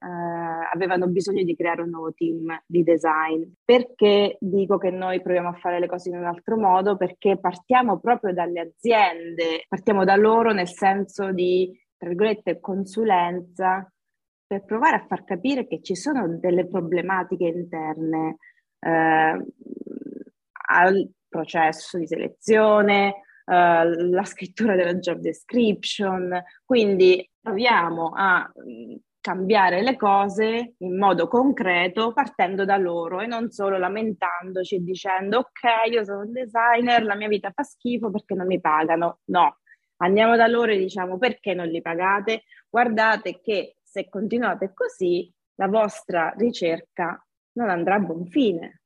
avevano 0.73 1.07
bisogno 1.07 1.43
di 1.43 1.55
creare 1.55 1.81
un 1.81 1.89
nuovo 1.89 2.13
team 2.13 2.61
di 2.65 2.83
design. 2.83 3.43
Perché 3.63 4.37
dico 4.39 4.77
che 4.77 4.91
noi 4.91 5.21
proviamo 5.21 5.49
a 5.49 5.57
fare 5.59 5.79
le 5.79 5.87
cose 5.87 6.09
in 6.09 6.17
un 6.17 6.25
altro 6.25 6.57
modo? 6.57 6.97
Perché 6.97 7.39
partiamo 7.39 7.99
proprio 7.99 8.33
dalle 8.33 8.61
aziende, 8.61 9.65
partiamo 9.67 10.03
da 10.03 10.15
loro 10.15 10.51
nel 10.51 10.69
senso 10.69 11.31
di, 11.31 11.71
tra 11.97 12.07
virgolette, 12.07 12.59
consulenza 12.59 13.89
per 14.47 14.63
provare 14.63 14.95
a 14.95 15.05
far 15.05 15.25
capire 15.25 15.67
che 15.67 15.81
ci 15.81 15.95
sono 15.95 16.37
delle 16.39 16.67
problematiche 16.67 17.45
interne 17.45 18.37
eh, 18.79 19.45
al 20.69 21.11
processo 21.27 21.97
di 21.97 22.07
selezione, 22.07 23.23
Uh, 23.47 24.09
la 24.11 24.25
scrittura 24.25 24.75
della 24.75 24.95
job 24.95 25.19
description, 25.19 26.37
quindi 26.65 27.25
proviamo 27.39 28.11
a 28.13 28.45
mm, 28.45 28.95
cambiare 29.21 29.81
le 29.81 29.95
cose 29.95 30.75
in 30.77 30.97
modo 30.97 31.27
concreto 31.27 32.13
partendo 32.13 32.65
da 32.65 32.77
loro 32.77 33.21
e 33.21 33.25
non 33.25 33.49
solo 33.51 33.77
lamentandoci 33.77 34.75
e 34.75 34.83
dicendo 34.83 35.39
ok, 35.39 35.91
io 35.91 36.03
sono 36.03 36.21
un 36.21 36.31
designer, 36.31 37.03
la 37.03 37.15
mia 37.15 37.27
vita 37.27 37.51
fa 37.53 37.63
schifo 37.63 38.09
perché 38.09 38.35
non 38.35 38.47
mi 38.47 38.59
pagano. 38.61 39.19
No, 39.25 39.57
andiamo 39.97 40.35
da 40.35 40.47
loro 40.47 40.71
e 40.71 40.77
diciamo 40.77 41.17
perché 41.17 41.53
non 41.53 41.67
li 41.67 41.81
pagate? 41.81 42.43
Guardate 42.69 43.41
che 43.41 43.77
se 43.83 44.07
continuate 44.07 44.73
così 44.73 45.29
la 45.55 45.67
vostra 45.67 46.33
ricerca 46.37 47.21
non 47.53 47.69
andrà 47.69 47.95
a 47.95 47.99
buon 47.99 48.25
fine. 48.27 48.81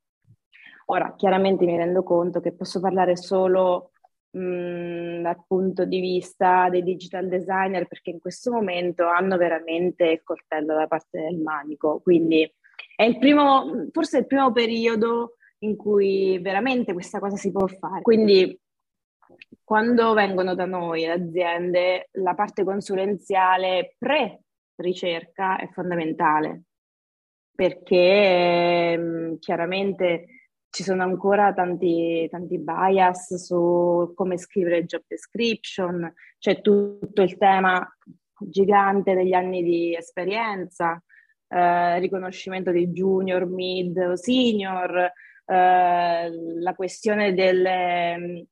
Ora, 0.85 1.13
chiaramente 1.15 1.65
mi 1.65 1.77
rendo 1.77 2.01
conto 2.01 2.39
che 2.39 2.53
posso 2.53 2.79
parlare 2.79 3.15
solo 3.15 3.90
mh, 4.31 5.21
dal 5.21 5.43
punto 5.47 5.85
di 5.85 5.99
vista 5.99 6.69
dei 6.69 6.83
digital 6.83 7.27
designer 7.27 7.87
perché 7.87 8.11
in 8.11 8.19
questo 8.19 8.51
momento 8.51 9.05
hanno 9.07 9.37
veramente 9.37 10.05
il 10.05 10.23
coltello 10.23 10.75
da 10.75 10.87
parte 10.87 11.21
del 11.21 11.37
manico, 11.37 11.99
quindi 12.01 12.49
è 12.95 13.03
il 13.03 13.17
primo, 13.17 13.87
forse 13.91 14.19
il 14.19 14.27
primo 14.27 14.51
periodo 14.51 15.35
in 15.59 15.75
cui 15.75 16.39
veramente 16.39 16.93
questa 16.93 17.19
cosa 17.19 17.35
si 17.35 17.51
può 17.51 17.67
fare. 17.67 18.01
Quindi 18.01 18.59
quando 19.63 20.13
vengono 20.13 20.55
da 20.55 20.65
noi 20.65 21.01
le 21.01 21.11
aziende, 21.11 22.09
la 22.13 22.33
parte 22.33 22.63
consulenziale 22.63 23.95
pre-ricerca 23.97 25.57
è 25.57 25.69
fondamentale 25.69 26.63
perché 27.53 28.93
ehm, 28.93 29.37
chiaramente 29.39 30.40
ci 30.71 30.83
sono 30.83 31.03
ancora 31.03 31.53
tanti, 31.53 32.27
tanti 32.31 32.57
bias 32.57 33.35
su 33.35 34.13
come 34.15 34.37
scrivere 34.37 34.85
job 34.85 35.03
description, 35.05 36.11
c'è 36.39 36.61
tutto 36.61 37.21
il 37.21 37.37
tema 37.37 37.85
gigante 38.39 39.13
degli 39.13 39.33
anni 39.33 39.63
di 39.63 39.93
esperienza, 39.93 41.01
eh, 41.49 41.99
riconoscimento 41.99 42.71
di 42.71 42.87
junior, 42.87 43.45
mid 43.47 43.97
o 43.97 44.15
senior, 44.15 45.11
eh, 45.45 46.31
la 46.59 46.73
questione 46.73 47.33
delle, 47.33 48.47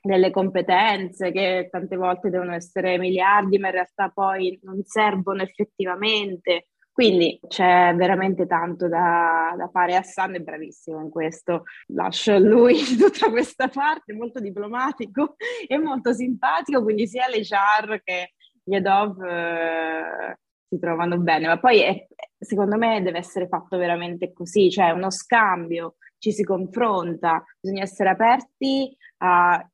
delle 0.00 0.30
competenze 0.30 1.32
che 1.32 1.68
tante 1.72 1.96
volte 1.96 2.30
devono 2.30 2.54
essere 2.54 2.98
miliardi 2.98 3.58
ma 3.58 3.66
in 3.66 3.74
realtà 3.74 4.10
poi 4.10 4.58
non 4.62 4.80
servono 4.84 5.42
effettivamente. 5.42 6.68
Quindi 6.94 7.40
c'è 7.48 7.92
veramente 7.96 8.46
tanto 8.46 8.86
da, 8.86 9.52
da 9.58 9.68
fare. 9.68 9.96
Hassan 9.96 10.36
è 10.36 10.38
bravissimo 10.38 11.00
in 11.00 11.10
questo, 11.10 11.64
lascio 11.88 12.34
a 12.34 12.38
lui 12.38 12.76
tutta 12.96 13.30
questa 13.30 13.66
parte, 13.66 14.12
molto 14.12 14.38
diplomatico 14.38 15.34
e 15.66 15.76
molto 15.76 16.12
simpatico, 16.12 16.84
quindi 16.84 17.08
sia 17.08 17.26
le 17.26 17.40
char 17.42 18.00
che 18.04 18.34
gli 18.62 18.76
Edov 18.76 19.20
eh, 19.24 20.38
si 20.68 20.78
trovano 20.78 21.18
bene, 21.18 21.48
ma 21.48 21.58
poi 21.58 21.80
è, 21.80 22.06
secondo 22.38 22.76
me 22.76 23.02
deve 23.02 23.18
essere 23.18 23.48
fatto 23.48 23.76
veramente 23.76 24.32
così, 24.32 24.70
cioè 24.70 24.90
uno 24.90 25.10
scambio, 25.10 25.96
ci 26.18 26.30
si 26.30 26.44
confronta, 26.44 27.42
bisogna 27.60 27.82
essere 27.82 28.10
aperti 28.10 28.96
a 29.16 29.68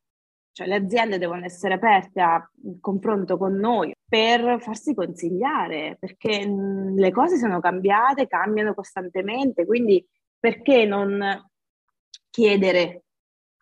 cioè 0.52 0.66
le 0.66 0.74
aziende 0.74 1.18
devono 1.18 1.44
essere 1.44 1.74
aperte 1.74 2.20
al 2.20 2.48
confronto 2.80 3.36
con 3.36 3.54
noi 3.54 3.94
per 4.10 4.60
farsi 4.60 4.92
consigliare, 4.92 5.96
perché 6.00 6.44
le 6.44 7.10
cose 7.12 7.36
sono 7.36 7.60
cambiate, 7.60 8.26
cambiano 8.26 8.74
costantemente, 8.74 9.64
quindi 9.64 10.04
perché 10.36 10.84
non 10.84 11.48
chiedere 12.28 13.04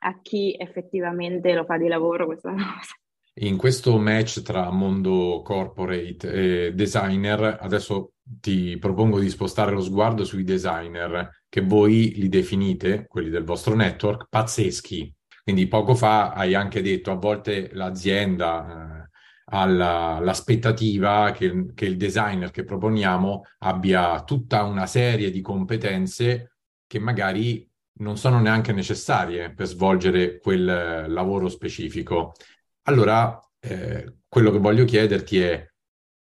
a 0.01 0.19
chi 0.23 0.57
effettivamente 0.59 1.53
lo 1.53 1.65
fa 1.65 1.77
di 1.77 1.87
lavoro 1.87 2.25
questa 2.25 2.49
cosa? 2.57 2.95
In 3.41 3.59
questo 3.59 3.99
match 3.99 4.41
tra 4.41 4.71
mondo 4.71 5.43
corporate 5.45 6.33
e 6.33 6.73
designer, 6.73 7.59
adesso 7.61 8.15
ti 8.23 8.79
propongo 8.79 9.21
di 9.21 9.29
spostare 9.29 9.73
lo 9.73 9.83
sguardo 9.83 10.25
sui 10.25 10.45
designer 10.45 11.43
che 11.47 11.61
voi 11.61 12.15
li 12.15 12.31
definite, 12.31 13.07
quelli 13.07 13.29
del 13.29 13.45
vostro 13.45 13.75
network, 13.75 14.29
pazzeschi. 14.31 15.15
Quindi 15.45 15.69
poco 15.69 15.95
fa 15.95 16.33
hai 16.33 16.55
anche 16.55 16.81
detto 16.81 17.11
a 17.11 17.17
volte 17.17 17.69
l'azienda 17.75 18.98
eh, 19.51 19.57
ha 19.57 20.21
l'aspettativa 20.21 21.33
che, 21.33 21.67
che 21.75 21.85
il 21.87 21.97
designer 21.97 22.51
che 22.51 22.65
proponiamo 22.65 23.45
abbia 23.59 24.23
tutta 24.25 24.63
una 24.65 24.87
serie 24.87 25.31
di 25.31 25.41
competenze 25.41 26.57
che 26.87 26.99
magari 26.99 27.69
non 28.01 28.17
sono 28.17 28.41
neanche 28.41 28.73
necessarie 28.73 29.53
per 29.53 29.67
svolgere 29.67 30.39
quel 30.39 31.11
lavoro 31.11 31.49
specifico. 31.49 32.33
Allora, 32.83 33.41
eh, 33.61 34.19
quello 34.29 34.51
che 34.51 34.59
voglio 34.59 34.85
chiederti 34.85 35.41
è, 35.41 35.73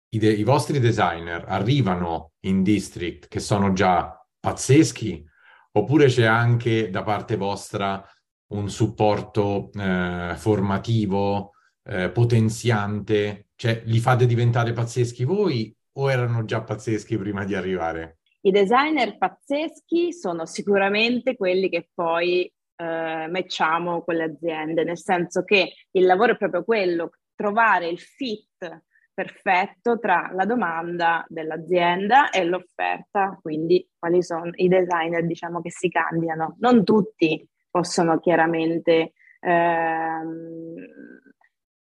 i, 0.09 0.17
de- 0.17 0.33
i, 0.33 0.43
vostri 0.43 0.79
designer 0.79 1.45
arrivano 1.47 2.33
in 2.41 2.61
district 2.61 3.27
che 3.27 3.39
sono 3.39 3.73
già 3.73 4.23
pazzeschi 4.39 5.25
oppure 5.71 6.07
c'è 6.07 6.25
anche 6.25 6.89
da 6.89 7.01
parte 7.01 7.35
vostra 7.35 8.05
un 8.53 8.69
supporto 8.69 9.71
eh, 9.73 10.33
formativo, 10.37 11.52
eh, 11.83 12.09
potenziante? 12.09 13.47
Cioè, 13.55 13.81
li 13.85 13.99
fate 13.99 14.25
diventare 14.25 14.73
pazzeschi 14.73 15.23
voi 15.23 15.75
o 15.93 16.11
erano 16.11 16.45
già 16.45 16.61
pazzeschi 16.61 17.17
prima 17.17 17.43
di 17.45 17.55
arrivare? 17.55 18.19
I 18.41 18.51
designer 18.51 19.17
pazzeschi 19.17 20.11
sono 20.11 20.45
sicuramente 20.45 21.35
quelli 21.37 21.69
che 21.69 21.89
poi 21.93 22.51
eh, 22.75 23.27
matchiamo 23.29 24.03
con 24.03 24.15
le 24.15 24.23
aziende, 24.23 24.83
nel 24.83 24.97
senso 24.97 25.43
che 25.43 25.73
il 25.91 26.05
lavoro 26.05 26.33
è 26.33 26.37
proprio 26.37 26.63
quello, 26.63 27.11
trovare 27.35 27.87
il 27.87 27.99
fit 27.99 28.81
perfetto 29.13 29.99
tra 29.99 30.31
la 30.33 30.45
domanda 30.45 31.23
dell'azienda 31.29 32.31
e 32.31 32.43
l'offerta, 32.43 33.37
quindi 33.41 33.87
quali 33.97 34.23
sono 34.23 34.49
i 34.55 34.67
designer 34.67 35.25
diciamo 35.25 35.61
che 35.61 35.71
si 35.71 35.87
candidano. 35.89 36.55
Non 36.59 36.83
tutti 36.83 37.47
possono 37.69 38.19
chiaramente 38.19 39.13
ehm, 39.39 40.75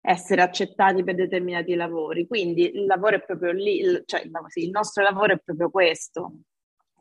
essere 0.09 0.41
accettati 0.41 1.05
per 1.05 1.15
determinati 1.15 1.75
lavori. 1.75 2.27
Quindi 2.27 2.75
il 2.75 2.87
lavoro 2.87 3.17
è 3.17 3.25
proprio 3.25 3.53
lì, 3.53 3.83
cioè 4.07 4.23
sì, 4.47 4.65
il 4.65 4.71
nostro 4.71 5.03
lavoro 5.03 5.35
è 5.35 5.39
proprio 5.39 5.69
questo, 5.69 6.33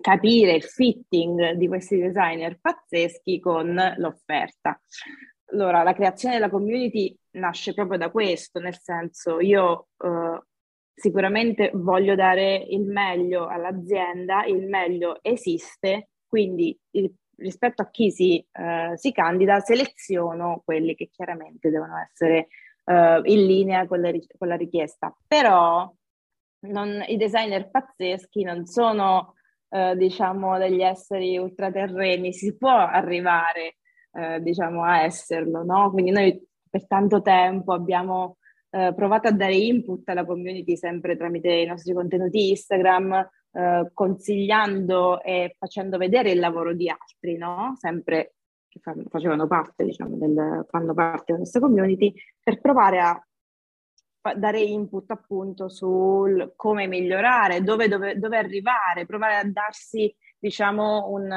capire 0.01 0.55
il 0.55 0.63
fitting 0.63 1.51
di 1.53 1.67
questi 1.69 1.97
designer 1.97 2.59
pazzeschi 2.59 3.39
con 3.39 3.73
l'offerta. 3.97 4.77
Allora, 5.51 5.83
la 5.83 5.93
creazione 5.93 6.35
della 6.35 6.49
community 6.49 7.17
nasce 7.37 7.73
proprio 7.73 7.97
da 7.97 8.11
questo, 8.11 8.59
nel 8.59 8.77
senso 8.77 9.39
io 9.39 9.87
eh, 10.03 10.41
sicuramente 10.93 11.71
voglio 11.73 12.13
dare 12.13 12.57
il 12.57 12.83
meglio 12.83 13.47
all'azienda, 13.47 14.43
il 14.43 14.67
meglio 14.67 15.19
esiste, 15.21 16.09
quindi 16.27 16.77
il 16.91 17.09
rispetto 17.37 17.83
a 17.83 17.89
chi 17.89 18.11
si, 18.11 18.45
eh, 18.51 18.93
si, 18.95 19.11
candida, 19.11 19.59
seleziono 19.59 20.61
quelli 20.65 20.95
che 20.95 21.07
chiaramente 21.11 21.69
devono 21.69 21.97
essere 21.99 22.47
eh, 22.88 23.21
in 23.23 23.45
linea 23.45 23.86
con, 23.86 24.00
le, 24.00 24.26
con, 24.38 24.47
la 24.47 24.56
richiesta. 24.56 25.15
Però 25.28 25.91
non, 26.67 27.04
i 27.08 27.17
designer 27.17 27.69
pazzeschi 27.69 28.43
non 28.43 28.65
sono, 28.65 29.36
eh, 29.69 29.95
diciamo, 29.95 30.58
degli 30.58 30.82
esseri 30.82 31.38
ultraterreni, 31.38 32.34
si 32.34 32.56
può 32.58 32.76
arrivare, 32.76 33.78
eh, 34.13 34.41
diciamo, 34.41 34.84
a 34.84 35.04
esserlo, 35.04 35.63
no? 35.63 35.91
Quindi 35.91 36.12
noi 36.12 36.47
per 36.69 36.88
tanto 36.88 37.21
tempo 37.21 37.73
abbiamo 37.73 38.38
eh, 38.69 38.93
provato 38.95 39.28
a 39.28 39.32
dare 39.32 39.56
input 39.56 40.08
alla 40.10 40.26
community 40.26 40.76
sempre 40.76 41.17
tramite 41.17 41.52
i 41.52 41.65
nostri 41.65 41.93
contenuti 41.93 42.50
Instagram, 42.50 43.30
eh, 43.52 43.89
consigliando 43.93 45.21
e 45.21 45.56
facendo 45.58 45.97
vedere 45.97 46.32
il 46.32 46.39
lavoro 46.39 46.73
di 46.73 46.89
altri, 46.89 47.38
no? 47.38 47.73
Sempre 47.78 48.36
che 48.79 49.09
facevano 49.09 49.47
parte, 49.47 49.83
diciamo, 49.83 50.17
del, 50.17 50.65
fanno 50.69 50.93
parte 50.93 51.25
della 51.27 51.39
nostra 51.39 51.59
community, 51.59 52.13
per 52.41 52.59
provare 52.59 52.99
a 52.99 53.21
dare 54.35 54.59
input 54.59 55.09
appunto 55.11 55.69
sul 55.69 56.53
come 56.55 56.87
migliorare, 56.87 57.63
dove, 57.63 57.87
dove, 57.87 58.17
dove 58.19 58.37
arrivare, 58.37 59.05
provare 59.05 59.35
a 59.37 59.49
darsi, 59.49 60.13
diciamo, 60.37 61.09
un... 61.09 61.31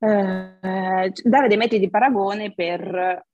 Eh, 0.00 1.12
dare 1.24 1.48
dei 1.48 1.56
metodi 1.56 1.80
di 1.80 1.90
paragone 1.90 2.54
per 2.54 3.26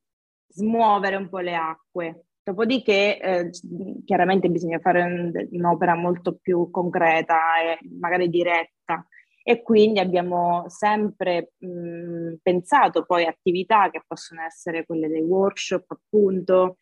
smuovere 0.49 1.17
un 1.17 1.29
po' 1.29 1.39
le 1.39 1.55
acque. 1.55 2.25
Dopodiché, 2.43 3.19
eh, 3.21 3.51
chiaramente 4.05 4.49
bisogna 4.49 4.79
fare 4.79 5.03
un, 5.03 5.33
un'opera 5.51 5.95
molto 5.95 6.37
più 6.41 6.71
concreta 6.71 7.39
e 7.63 7.79
magari 7.99 8.29
diretta 8.29 9.07
e 9.47 9.63
quindi 9.63 10.01
abbiamo 10.01 10.65
sempre 10.69 11.53
mh, 11.59 12.37
pensato 12.43 13.05
poi 13.05 13.27
attività 13.27 13.91
che 13.91 14.03
possono 14.07 14.43
essere 14.43 14.87
quelle 14.87 15.09
dei 15.09 15.21
workshop, 15.21 15.91
appunto, 15.91 16.79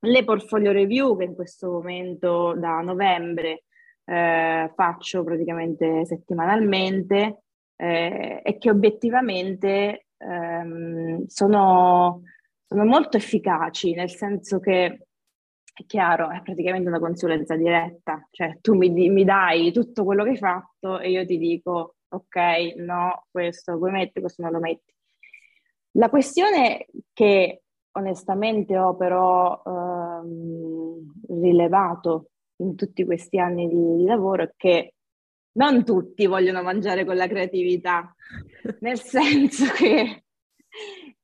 le 0.00 0.24
portfolio 0.24 0.72
review 0.72 1.16
che 1.18 1.24
in 1.24 1.34
questo 1.34 1.70
momento 1.70 2.54
da 2.54 2.80
novembre 2.80 3.64
eh, 4.04 4.72
faccio 4.74 5.22
praticamente 5.22 6.06
settimanalmente 6.06 7.42
eh, 7.76 8.40
e 8.42 8.58
che 8.58 8.70
obiettivamente 8.70 10.06
ehm, 10.16 11.26
sono 11.26 12.22
sono 12.68 12.84
molto 12.84 13.16
efficaci, 13.16 13.94
nel 13.94 14.10
senso 14.10 14.60
che 14.60 15.06
è 15.72 15.84
chiaro, 15.86 16.30
è 16.30 16.42
praticamente 16.42 16.88
una 16.88 16.98
consulenza 16.98 17.56
diretta, 17.56 18.28
cioè 18.30 18.58
tu 18.60 18.74
mi, 18.74 18.90
mi, 18.90 19.24
dai 19.24 19.72
tutto 19.72 20.04
quello 20.04 20.22
che 20.22 20.30
hai 20.30 20.36
fatto 20.36 20.98
e 20.98 21.10
io 21.10 21.24
ti 21.24 21.38
dico 21.38 21.94
ok, 22.08 22.74
no, 22.76 23.26
questo 23.30 23.72
lo 23.72 23.90
mettere, 23.90 24.20
questo 24.20 24.42
non 24.42 24.52
lo 24.52 24.58
metti. 24.60 24.92
La 25.92 26.08
questione 26.10 26.86
che 27.12 27.62
onestamente 27.92 28.78
ho 28.78 28.96
però 28.96 29.62
ehm, 29.64 31.12
rilevato 31.40 32.30
in 32.56 32.74
tutti 32.76 33.04
questi 33.04 33.38
anni 33.38 33.68
di, 33.68 33.96
di 33.96 34.04
lavoro 34.04 34.44
è 34.44 34.52
che 34.56 34.94
non 35.52 35.84
tutti 35.84 36.26
vogliono 36.26 36.62
mangiare 36.62 37.04
con 37.04 37.16
la 37.16 37.26
creatività, 37.26 38.14
nel 38.80 39.00
senso 39.00 39.64
che, 39.74 40.24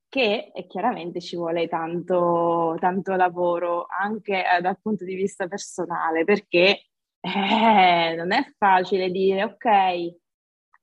che 0.09 0.53
chiaramente 0.67 1.21
ci 1.21 1.37
vuole 1.37 1.69
tanto, 1.69 2.77
tanto 2.81 3.15
lavoro 3.15 3.87
anche 3.89 4.43
eh, 4.45 4.61
dal 4.61 4.79
punto 4.81 5.05
di 5.05 5.15
vista 5.15 5.47
personale, 5.47 6.25
perché 6.25 6.87
eh, 7.21 8.15
non 8.17 8.33
è 8.33 8.53
facile 8.59 9.11
dire 9.11 9.45
ok, 9.45 10.24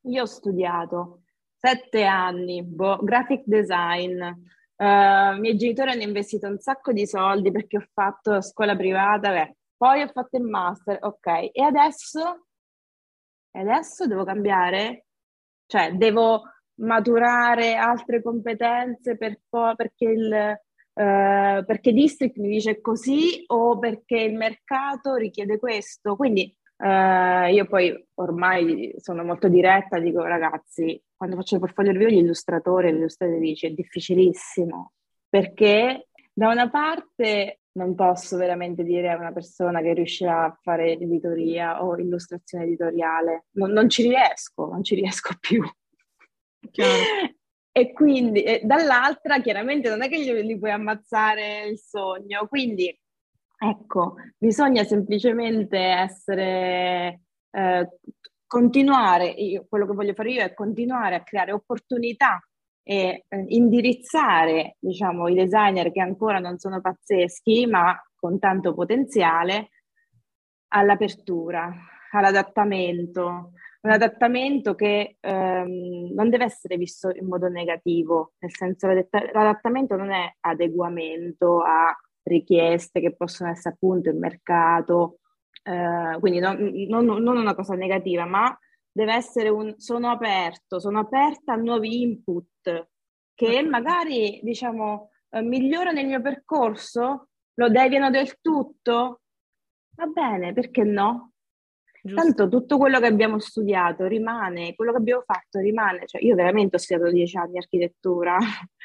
io 0.04 0.24
ho 0.24 0.26
studiato 0.26 1.22
sette 1.62 2.06
anni, 2.06 2.64
boh, 2.64 2.98
graphic 3.04 3.44
design, 3.46 4.20
uh, 4.20 5.36
i 5.36 5.40
miei 5.40 5.56
genitori 5.56 5.92
hanno 5.92 6.02
investito 6.02 6.48
un 6.48 6.58
sacco 6.58 6.92
di 6.92 7.06
soldi 7.06 7.52
perché 7.52 7.78
ho 7.78 7.86
fatto 7.94 8.42
scuola 8.42 8.76
privata, 8.76 9.30
beh, 9.30 9.56
poi 9.78 10.02
ho 10.02 10.08
fatto 10.08 10.38
il 10.38 10.44
master, 10.44 10.98
ok, 11.00 11.52
e 11.54 11.62
adesso, 11.62 12.48
e 13.52 13.60
adesso 13.60 14.08
devo 14.08 14.24
cambiare? 14.24 15.06
Cioè, 15.68 15.94
devo 15.94 16.42
maturare 16.80 17.76
altre 17.76 18.24
competenze 18.24 19.18
per 19.18 19.40
po- 19.48 19.76
perché 19.76 20.06
il... 20.06 20.60
Uh, 20.94 21.64
perché 21.64 21.94
District 21.94 22.36
mi 22.36 22.50
dice 22.50 22.82
così 22.82 23.44
o 23.48 23.80
perché 23.80 24.20
il 24.20 24.36
mercato 24.36 25.16
richiede 25.16 25.58
questo. 25.58 26.18
Quindi 26.18 26.54
uh, 26.82 27.52
io 27.52 27.66
poi 27.68 28.08
ormai 28.16 28.94
sono 28.98 29.24
molto 29.24 29.48
diretta, 29.48 30.00
dico 30.00 30.22
ragazzi, 30.24 31.02
quando 31.16 31.36
faccio 31.36 31.56
il 31.56 31.62
portfolio 31.62 31.92
review 31.92 32.10
gli 32.10 32.24
illustratori 32.24 32.88
e 32.88 32.92
le 32.92 32.98
illustratrici 32.98 33.68
è 33.68 33.72
difficilissimo 33.72 34.94
perché 35.32 36.10
da 36.34 36.50
una 36.50 36.70
parte 36.70 37.62
non 37.74 37.96
posso 37.96 38.36
veramente 38.36 38.84
dire 38.84 39.10
a 39.10 39.18
una 39.18 39.32
persona 39.32 39.82
che 39.82 39.94
riuscirà 39.94 40.44
a 40.44 40.60
fare 40.62 40.92
editoria 40.92 41.84
o 41.84 41.98
illustrazione 41.98 42.66
editoriale, 42.66 43.46
non, 43.52 43.72
non 43.72 43.88
ci 43.88 44.04
riesco, 44.04 44.66
non 44.66 44.84
ci 44.84 44.96
riesco 44.96 45.36
più. 45.40 45.64
Chiaro. 46.70 46.92
E 47.74 47.94
quindi 47.94 48.44
e 48.44 48.60
dall'altra 48.66 49.40
chiaramente 49.40 49.88
non 49.88 50.02
è 50.02 50.10
che 50.10 50.20
gli, 50.20 50.30
gli 50.42 50.60
puoi 50.60 50.72
ammazzare 50.72 51.68
il 51.68 51.80
sogno, 51.80 52.46
quindi 52.50 52.94
ecco, 53.64 54.16
bisogna 54.38 54.84
semplicemente 54.84 55.78
essere, 55.78 57.22
eh, 57.52 57.90
continuare, 58.48 59.28
io, 59.28 59.66
quello 59.70 59.86
che 59.86 59.94
voglio 59.94 60.14
fare 60.14 60.32
io 60.32 60.42
è 60.42 60.54
continuare 60.56 61.16
a 61.16 61.24
creare 61.24 61.52
opportunità 61.52 62.44
e 62.82 63.26
eh, 63.28 63.46
indirizzare 63.50 64.78
diciamo, 64.80 65.28
i 65.28 65.36
designer 65.36 65.92
che 65.92 66.02
ancora 66.02 66.40
non 66.40 66.58
sono 66.58 66.82
pazzeschi 66.82 67.68
ma 67.68 67.96
con 68.16 68.40
tanto 68.40 68.74
potenziale 68.74 69.70
all'apertura, 70.70 71.72
all'adattamento, 72.12 73.52
un 73.82 73.92
adattamento 73.92 74.74
che 74.74 75.18
ehm, 75.20 76.14
non 76.14 76.30
deve 76.30 76.46
essere 76.46 76.78
visto 76.78 77.12
in 77.12 77.28
modo 77.28 77.48
negativo, 77.48 78.34
nel 78.40 78.56
senso 78.56 78.88
che 78.88 79.08
l'adattamento 79.34 79.96
non 79.96 80.12
è 80.12 80.36
adeguamento 80.40 81.62
a 81.62 81.96
richieste 82.32 83.00
che 83.00 83.16
possono 83.16 83.50
essere 83.52 83.76
appunto 83.76 84.10
il 84.10 84.18
mercato, 84.18 85.20
eh, 85.64 86.18
quindi 86.20 86.40
non, 86.40 86.58
non, 86.88 87.06
non 87.06 87.38
una 87.38 87.56
cosa 87.56 87.76
negativa, 87.76 88.26
ma 88.26 88.58
deve 88.92 89.14
essere 89.14 89.50
un 89.50 89.76
sono 89.78 90.10
aperto, 90.10 90.80
sono 90.80 91.00
aperta 91.00 91.54
a 91.54 91.58
nuovi 91.58 92.02
input 92.02 92.90
che 93.34 93.64
magari 93.64 94.40
diciamo 94.44 95.10
eh, 95.30 95.42
migliorano 95.42 96.00
il 96.00 96.08
mio 96.08 96.22
percorso, 96.22 97.30
lo 97.56 97.70
deviano 97.70 98.10
del 98.10 98.40
tutto, 98.42 99.22
va 99.96 100.06
bene, 100.08 100.54
perché 100.54 100.84
no? 100.84 101.32
Giusto. 102.04 102.22
Tanto 102.22 102.50
tutto 102.50 102.78
quello 102.78 103.00
che 103.00 103.06
abbiamo 103.06 103.40
studiato 103.40 104.08
rimane, 104.08 104.74
quello 104.74 104.92
che 104.92 104.98
abbiamo 104.98 105.22
fatto 105.24 105.60
rimane, 105.60 106.08
cioè 106.08 106.22
io 106.24 106.36
veramente 106.36 106.76
ho 106.76 106.80
studiato 106.80 107.12
dieci 107.12 107.38
anni 107.38 107.58
architettura. 107.58 108.38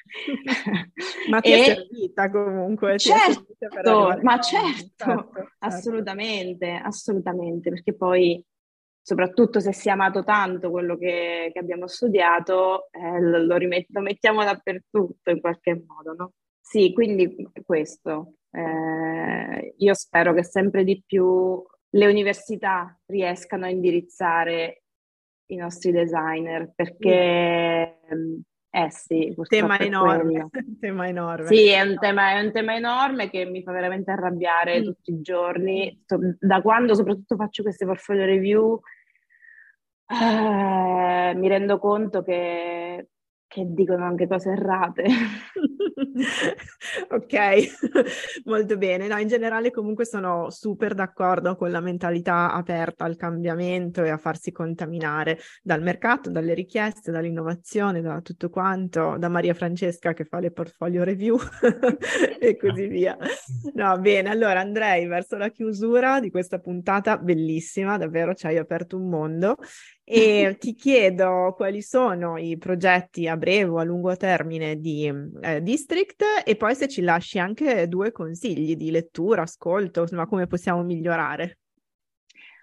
ma 1.31 1.41
ti 1.41 1.53
e... 1.53 1.55
è 1.55 1.65
servita 1.65 2.31
comunque? 2.31 2.99
Certo, 2.99 3.47
ma 4.23 4.39
certo, 4.41 4.95
certo, 4.97 5.51
assolutamente, 5.59 6.71
assolutamente, 6.71 7.71
perché 7.71 7.95
poi 7.95 8.45
soprattutto 9.01 9.61
se 9.61 9.73
si 9.73 9.89
è 9.89 9.93
amato 9.93 10.25
tanto 10.25 10.71
quello 10.71 10.97
che, 10.97 11.51
che 11.53 11.59
abbiamo 11.59 11.87
studiato, 11.87 12.89
eh, 12.91 13.21
lo, 13.21 13.39
lo, 13.39 13.57
rimet- 13.57 13.87
lo, 13.91 14.01
mettiamo 14.01 14.43
dappertutto 14.43 15.31
in 15.31 15.41
qualche 15.41 15.85
modo, 15.87 16.15
no? 16.15 16.33
Sì, 16.61 16.93
quindi 16.93 17.49
questo. 17.65 18.35
Eh, 18.51 19.75
io 19.77 19.95
spero 19.95 20.35
che 20.35 20.43
sempre 20.43 20.83
di 20.83 21.01
più 21.07 21.63
le 21.91 22.07
università 22.07 22.99
riescano 23.07 23.67
a 23.67 23.71
indirizzare 23.71 24.83
i 25.51 25.57
nostri 25.57 25.93
designer 25.93 26.73
perché 26.75 28.01
mm. 28.13 28.41
Eh 28.77 28.91
sì, 28.91 29.35
tema 29.49 29.79
enorme, 29.79 30.51
tema 30.79 31.09
enorme. 31.09 31.47
Sì, 31.47 31.69
è 31.69 31.81
un 31.81 31.97
tema, 31.99 32.33
è 32.33 32.41
un 32.45 32.53
tema, 32.53 32.75
enorme 32.75 33.31
che 33.31 33.47
mi 33.47 33.63
fa 33.63 33.73
veramente 33.73 34.11
arrabbiare 34.11 34.81
mm. 34.81 34.85
tutti 34.85 35.13
i 35.13 35.21
giorni. 35.23 36.05
Da 36.39 36.61
quando 36.61 36.95
soprattutto 36.95 37.37
faccio 37.37 37.63
queste 37.63 37.87
portfolio 37.87 38.27
review 38.27 38.79
eh, 40.09 41.35
mi 41.35 41.49
rendo 41.49 41.79
conto 41.79 42.23
che, 42.23 43.09
che 43.47 43.65
dicono 43.67 44.05
anche 44.05 44.27
cose 44.27 44.51
errate. 44.51 45.05
ok, 47.11 47.35
molto 48.45 48.77
bene. 48.77 49.07
No, 49.07 49.19
in 49.19 49.29
generale 49.29 49.71
comunque 49.71 50.05
sono 50.05 50.51
super 50.51 50.95
d'accordo 50.95 51.57
con 51.57 51.71
la 51.71 51.81
mentalità 51.81 52.53
aperta 52.53 53.05
al 53.05 53.17
cambiamento 53.17 54.03
e 54.03 54.11
a 54.11 54.17
farsi 54.17 54.53
contaminare 54.53 55.39
dal 55.63 55.83
mercato, 55.83 56.31
dalle 56.31 56.55
richieste, 56.55 57.11
dall'innovazione, 57.11 58.01
da 58.01 58.21
tutto 58.21 58.51
quanto, 58.51 59.17
da 59.19 59.29
Maria 59.29 59.55
Francesca 59.55 60.13
che 60.13 60.25
fa 60.25 60.41
le 60.41 60.51
portfolio 60.51 61.05
review 61.05 61.39
e 62.41 62.57
così 62.57 62.87
via. 62.89 63.17
No, 63.75 63.99
bene, 63.99 64.29
allora 64.29 64.61
andrei 64.61 65.07
verso 65.07 65.37
la 65.37 65.51
chiusura 65.51 66.21
di 66.21 66.31
questa 66.31 66.59
puntata 66.59 67.17
bellissima, 67.17 67.97
davvero 67.97 68.35
ci 68.35 68.47
hai 68.47 68.59
aperto 68.59 68.97
un 68.97 69.09
mondo 69.09 69.57
e 70.09 70.57
ti 70.61 70.75
chiedo 70.75 71.53
quali 71.57 71.83
sono 71.83 72.39
i 72.39 72.57
progetti 72.57 73.27
a 73.27 73.36
breve 73.37 73.71
o 73.71 73.79
a 73.79 73.85
lungo 73.85 74.17
termine 74.17 74.79
di 74.81 75.07
eh, 75.41 75.63
District 75.63 76.23
e 76.45 76.57
poi 76.57 76.75
se 76.75 76.89
ci 76.89 77.03
lasci 77.03 77.39
anche 77.39 77.89
due 77.89 78.13
consigli 78.13 78.77
di 78.77 78.91
lettura, 78.91 79.43
ascolto, 79.43 80.03
insomma 80.03 80.27
come 80.27 80.47
possiamo 80.47 80.83
migliorare. 80.83 81.59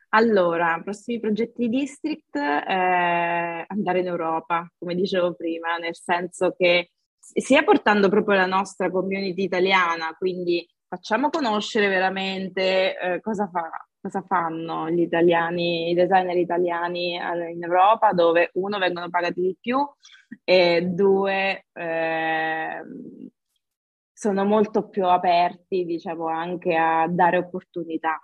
Allora, 0.10 0.80
prossimi 0.84 1.20
progetti 1.20 1.68
di 1.68 1.80
District, 1.80 2.36
eh, 2.36 3.66
andare 3.68 4.00
in 4.00 4.08
Europa, 4.08 4.72
come 4.78 4.94
dicevo 4.94 5.34
prima, 5.34 5.78
nel 5.78 5.96
senso 5.96 6.54
che 6.56 6.92
sia 7.18 7.64
portando 7.64 8.10
proprio 8.10 8.36
la 8.36 8.46
nostra 8.46 8.92
community 8.92 9.44
italiana, 9.44 10.14
quindi 10.16 10.68
facciamo 10.88 11.30
conoscere 11.30 11.88
veramente 11.88 12.96
eh, 13.00 13.22
cosa 13.22 13.50
fa 13.52 13.70
cosa 14.04 14.22
fanno 14.22 14.90
gli 14.90 15.00
italiani, 15.00 15.92
i 15.92 15.94
designer 15.94 16.36
italiani 16.36 17.14
in 17.14 17.64
Europa, 17.64 18.12
dove 18.12 18.50
uno 18.56 18.78
vengono 18.78 19.10
pagati 19.10 19.40
di 19.40 19.58
più 19.58 19.80
e 20.44 20.82
due 20.82 21.68
eh, 21.72 22.84
sono 24.12 24.44
molto 24.44 24.90
più 24.90 25.06
aperti, 25.06 25.86
diciamo, 25.86 26.28
anche 26.28 26.76
a 26.76 27.08
dare 27.08 27.38
opportunità. 27.38 28.22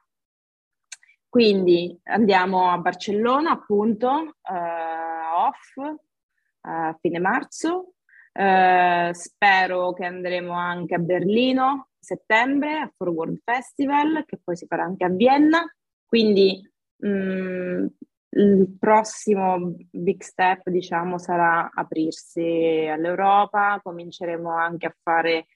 Quindi 1.29 1.97
andiamo 2.03 2.69
a 2.69 2.77
Barcellona, 2.77 3.51
appunto, 3.51 4.09
uh, 4.09 5.35
off 5.45 5.97
a 6.61 6.97
fine 6.99 7.19
marzo. 7.19 7.93
Uh, 8.31 9.11
spero 9.11 9.91
che 9.93 10.05
andremo 10.05 10.53
anche 10.53 10.95
a 10.95 10.99
Berlino 10.99 11.89
settembre 11.99 12.79
a 12.79 12.91
For 12.95 13.09
World 13.09 13.41
Festival, 13.43 14.23
che 14.25 14.39
poi 14.43 14.55
si 14.55 14.65
farà 14.65 14.83
anche 14.83 15.05
a 15.05 15.09
Vienna. 15.09 15.63
Quindi 16.05 16.59
mh, 16.97 17.07
mm, 17.09 17.85
il 18.31 18.77
prossimo 18.79 19.75
big 19.91 20.21
step, 20.21 20.69
diciamo, 20.69 21.17
sarà 21.17 21.69
aprirsi 21.73 22.87
all'Europa. 22.91 23.79
Cominceremo 23.83 24.49
anche 24.51 24.87
a 24.87 24.95
fare 25.01 25.47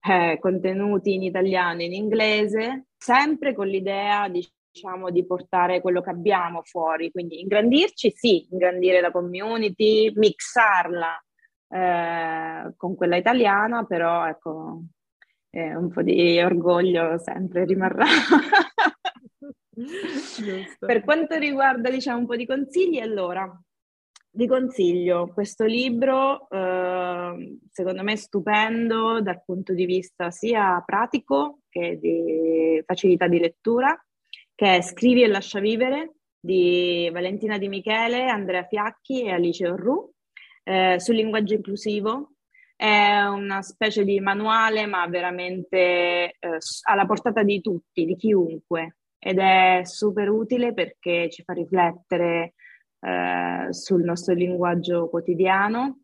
eh, 0.00 0.38
contenuti 0.40 1.14
in 1.14 1.22
italiano 1.22 1.80
e 1.80 1.84
in 1.84 1.92
inglese, 1.94 2.86
sempre 2.96 3.54
con 3.54 3.66
l'idea 3.68 4.28
di 4.28 4.46
diciamo 4.72 5.10
di 5.10 5.26
portare 5.26 5.82
quello 5.82 6.00
che 6.00 6.08
abbiamo 6.08 6.62
fuori, 6.62 7.10
quindi 7.10 7.42
ingrandirci, 7.42 8.10
sì, 8.16 8.48
ingrandire 8.50 9.02
la 9.02 9.10
community, 9.10 10.10
mixarla 10.14 11.22
eh, 11.72 12.74
con 12.76 12.94
quella 12.94 13.16
italiana, 13.16 13.84
però 13.84 14.26
ecco, 14.26 14.82
eh, 15.50 15.74
un 15.74 15.90
po' 15.90 16.02
di 16.02 16.38
orgoglio 16.38 17.18
sempre 17.18 17.64
rimarrà. 17.64 18.04
per 20.78 21.02
quanto 21.02 21.38
riguarda, 21.38 21.88
diciamo, 21.88 22.18
un 22.18 22.26
po' 22.26 22.36
di 22.36 22.44
consigli, 22.44 22.98
allora, 22.98 23.50
vi 24.34 24.46
consiglio 24.46 25.32
questo 25.32 25.64
libro, 25.64 26.46
eh, 26.50 27.58
secondo 27.70 28.02
me 28.02 28.16
stupendo 28.16 29.22
dal 29.22 29.42
punto 29.42 29.72
di 29.72 29.86
vista 29.86 30.30
sia 30.30 30.82
pratico 30.84 31.60
che 31.70 31.98
di 31.98 32.82
facilità 32.84 33.28
di 33.28 33.38
lettura, 33.38 33.98
che 34.54 34.76
è 34.76 34.82
Scrivi 34.82 35.22
e 35.22 35.28
lascia 35.28 35.58
vivere 35.58 36.16
di 36.38 37.08
Valentina 37.10 37.56
Di 37.56 37.68
Michele, 37.68 38.26
Andrea 38.26 38.64
Fiacchi 38.64 39.22
e 39.22 39.32
Alice 39.32 39.66
Orru 39.66 40.12
eh, 40.64 40.98
sul 40.98 41.14
linguaggio 41.14 41.54
inclusivo. 41.54 42.34
È 42.76 43.22
una 43.24 43.62
specie 43.62 44.04
di 44.04 44.18
manuale, 44.20 44.86
ma 44.86 45.06
veramente 45.06 46.36
eh, 46.38 46.58
alla 46.82 47.06
portata 47.06 47.42
di 47.42 47.60
tutti, 47.60 48.04
di 48.04 48.16
chiunque, 48.16 48.96
ed 49.18 49.38
è 49.38 49.82
super 49.84 50.28
utile 50.28 50.74
perché 50.74 51.30
ci 51.30 51.42
fa 51.44 51.52
riflettere 51.52 52.54
eh, 53.00 53.66
sul 53.70 54.02
nostro 54.02 54.34
linguaggio 54.34 55.08
quotidiano 55.08 56.00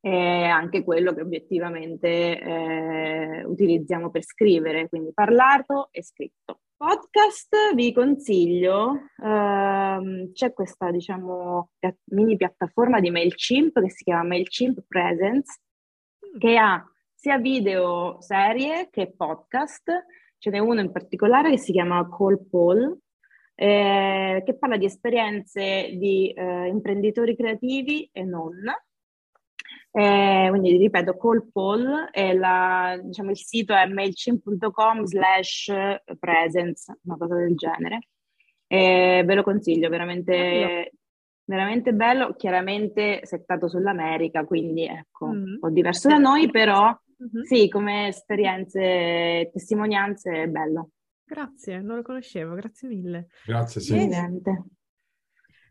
e 0.00 0.44
anche 0.44 0.82
quello 0.82 1.12
che 1.14 1.20
obiettivamente 1.20 2.40
eh, 2.40 3.44
utilizziamo 3.44 4.10
per 4.10 4.22
scrivere, 4.24 4.88
quindi 4.88 5.12
parlato 5.12 5.88
e 5.92 6.02
scritto. 6.02 6.60
Podcast 6.82 7.74
vi 7.74 7.92
consiglio, 7.92 9.10
ehm, 9.22 10.32
c'è 10.32 10.54
questa 10.54 10.90
diciamo 10.90 11.72
mini 12.04 12.36
piattaforma 12.36 13.00
di 13.00 13.10
MailChimp 13.10 13.78
che 13.82 13.90
si 13.90 14.02
chiama 14.02 14.28
MailChimp 14.28 14.84
Presence, 14.88 15.60
mm. 16.24 16.38
che 16.38 16.56
ha 16.56 16.82
sia 17.12 17.36
video 17.36 18.16
serie 18.22 18.88
che 18.90 19.12
podcast, 19.14 19.92
ce 20.38 20.48
n'è 20.48 20.58
uno 20.58 20.80
in 20.80 20.90
particolare 20.90 21.50
che 21.50 21.58
si 21.58 21.72
chiama 21.72 22.08
Call 22.08 22.48
Paul, 22.48 22.98
eh, 23.56 24.42
che 24.42 24.56
parla 24.56 24.78
di 24.78 24.86
esperienze 24.86 25.94
di 25.98 26.32
eh, 26.32 26.66
imprenditori 26.66 27.36
creativi 27.36 28.08
e 28.10 28.24
non. 28.24 28.54
Eh, 29.92 30.46
quindi 30.50 30.76
ripeto, 30.76 31.16
Call 31.16 32.08
e 32.12 32.34
la, 32.34 32.98
diciamo, 33.02 33.30
il 33.30 33.36
sito 33.36 33.74
è 33.74 33.86
mailchimp.com 33.86 35.04
slash 35.04 35.72
presence, 36.18 36.98
una 37.02 37.16
cosa 37.16 37.36
del 37.36 37.56
genere. 37.56 37.98
ve 38.68 39.34
lo 39.34 39.42
consiglio, 39.42 39.88
veramente, 39.88 40.92
veramente 41.44 41.92
bello, 41.92 42.34
chiaramente 42.34 43.20
settato 43.24 43.68
sull'America, 43.68 44.44
quindi 44.44 44.84
ecco, 44.84 45.26
mm. 45.26 45.30
un 45.30 45.58
po' 45.58 45.70
diverso 45.70 46.08
da 46.08 46.18
noi, 46.18 46.48
però 46.50 46.84
mm-hmm. 46.84 47.42
sì, 47.42 47.68
come 47.68 48.08
esperienze 48.08 48.80
e 48.80 49.50
testimonianze 49.52 50.44
è 50.44 50.46
bello. 50.46 50.90
Grazie, 51.24 51.80
non 51.80 51.96
lo 51.96 52.02
conoscevo, 52.02 52.54
grazie 52.54 52.88
mille. 52.88 53.28
Grazie, 53.44 53.80
sì. 53.80 54.06
Niente. 54.06 54.64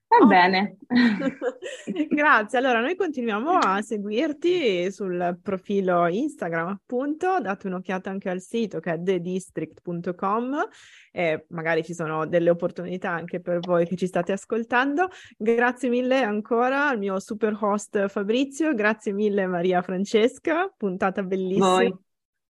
Va 0.10 0.24
oh. 0.24 0.26
bene. 0.26 0.78
Grazie. 2.10 2.58
Allora, 2.58 2.82
noi 2.82 2.96
continuiamo 2.96 3.52
a 3.52 3.80
seguirti 3.84 4.92
sul 4.92 5.38
profilo 5.42 6.08
Instagram, 6.08 6.68
appunto. 6.68 7.40
Date 7.40 7.68
un'occhiata 7.68 8.10
anche 8.10 8.28
al 8.28 8.42
sito 8.42 8.80
che 8.80 8.94
è 8.94 9.02
thedistrict.com 9.02 10.68
e 11.12 11.46
magari 11.50 11.84
ci 11.84 11.94
sono 11.94 12.26
delle 12.26 12.50
opportunità 12.50 13.12
anche 13.12 13.40
per 13.40 13.60
voi 13.60 13.86
che 13.86 13.96
ci 13.96 14.08
state 14.08 14.32
ascoltando. 14.32 15.10
Grazie 15.38 15.90
mille 15.90 16.24
ancora 16.24 16.88
al 16.88 16.98
mio 16.98 17.20
super 17.20 17.56
host 17.60 18.08
Fabrizio. 18.08 18.74
Grazie 18.74 19.14
mille 19.14 19.46
Maria 19.46 19.84
Francesca. 19.84 20.74
Puntata 20.76 21.22
bellissima. 21.22 21.68
Voi. 21.68 21.96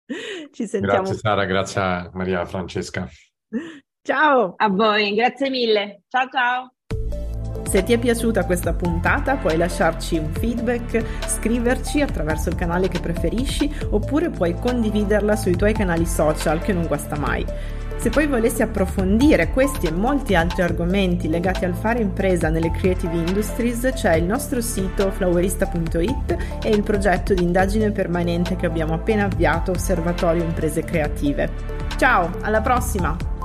Ci 0.53 0.66
sentiamo. 0.66 1.03
Grazie 1.03 1.16
Sara, 1.16 1.44
grazie 1.44 2.11
Maria 2.12 2.47
Francesca. 2.47 3.09
Ciao. 4.01 4.55
A 4.57 4.68
voi, 4.68 5.12
grazie 5.14 5.51
mille. 5.51 6.03
Ciao 6.07 6.29
ciao. 6.31 6.73
Se 7.68 7.83
ti 7.83 7.92
è 7.92 7.98
piaciuta 7.98 8.46
questa 8.46 8.72
puntata 8.72 9.37
puoi 9.37 9.59
lasciarci 9.59 10.16
un 10.16 10.33
feedback, 10.33 11.04
scriverci 11.26 12.00
attraverso 12.00 12.48
il 12.48 12.54
canale 12.54 12.88
che 12.88 12.98
preferisci 12.98 13.70
oppure 13.90 14.31
puoi 14.31 14.54
condividerla 14.54 15.37
sui 15.37 15.54
tuoi 15.54 15.74
canali 15.74 16.07
social 16.07 16.61
che 16.61 16.72
non 16.72 16.87
guasta 16.87 17.18
mai. 17.18 17.44
Se 17.98 18.09
poi 18.09 18.26
volessi 18.26 18.62
approfondire 18.62 19.50
questi 19.50 19.87
e 19.87 19.90
molti 19.90 20.35
altri 20.35 20.62
argomenti 20.62 21.28
legati 21.28 21.66
al 21.66 21.74
fare 21.74 22.00
impresa 22.00 22.48
nelle 22.48 22.70
creative 22.70 23.14
industries, 23.14 23.90
c'è 23.92 24.14
il 24.14 24.24
nostro 24.24 24.62
sito 24.62 25.11
flowerista.it 25.11 26.37
e 26.62 26.70
il 26.70 26.83
progetto 26.83 27.35
di 27.35 27.42
indagine 27.42 27.90
permanente 27.90 28.57
che 28.57 28.64
abbiamo 28.64 28.94
appena 28.94 29.24
avviato, 29.24 29.72
Osservatorio 29.72 30.42
Imprese 30.42 30.85
Creative. 30.85 31.50
Ciao, 31.98 32.31
alla 32.40 32.62
prossima! 32.62 33.38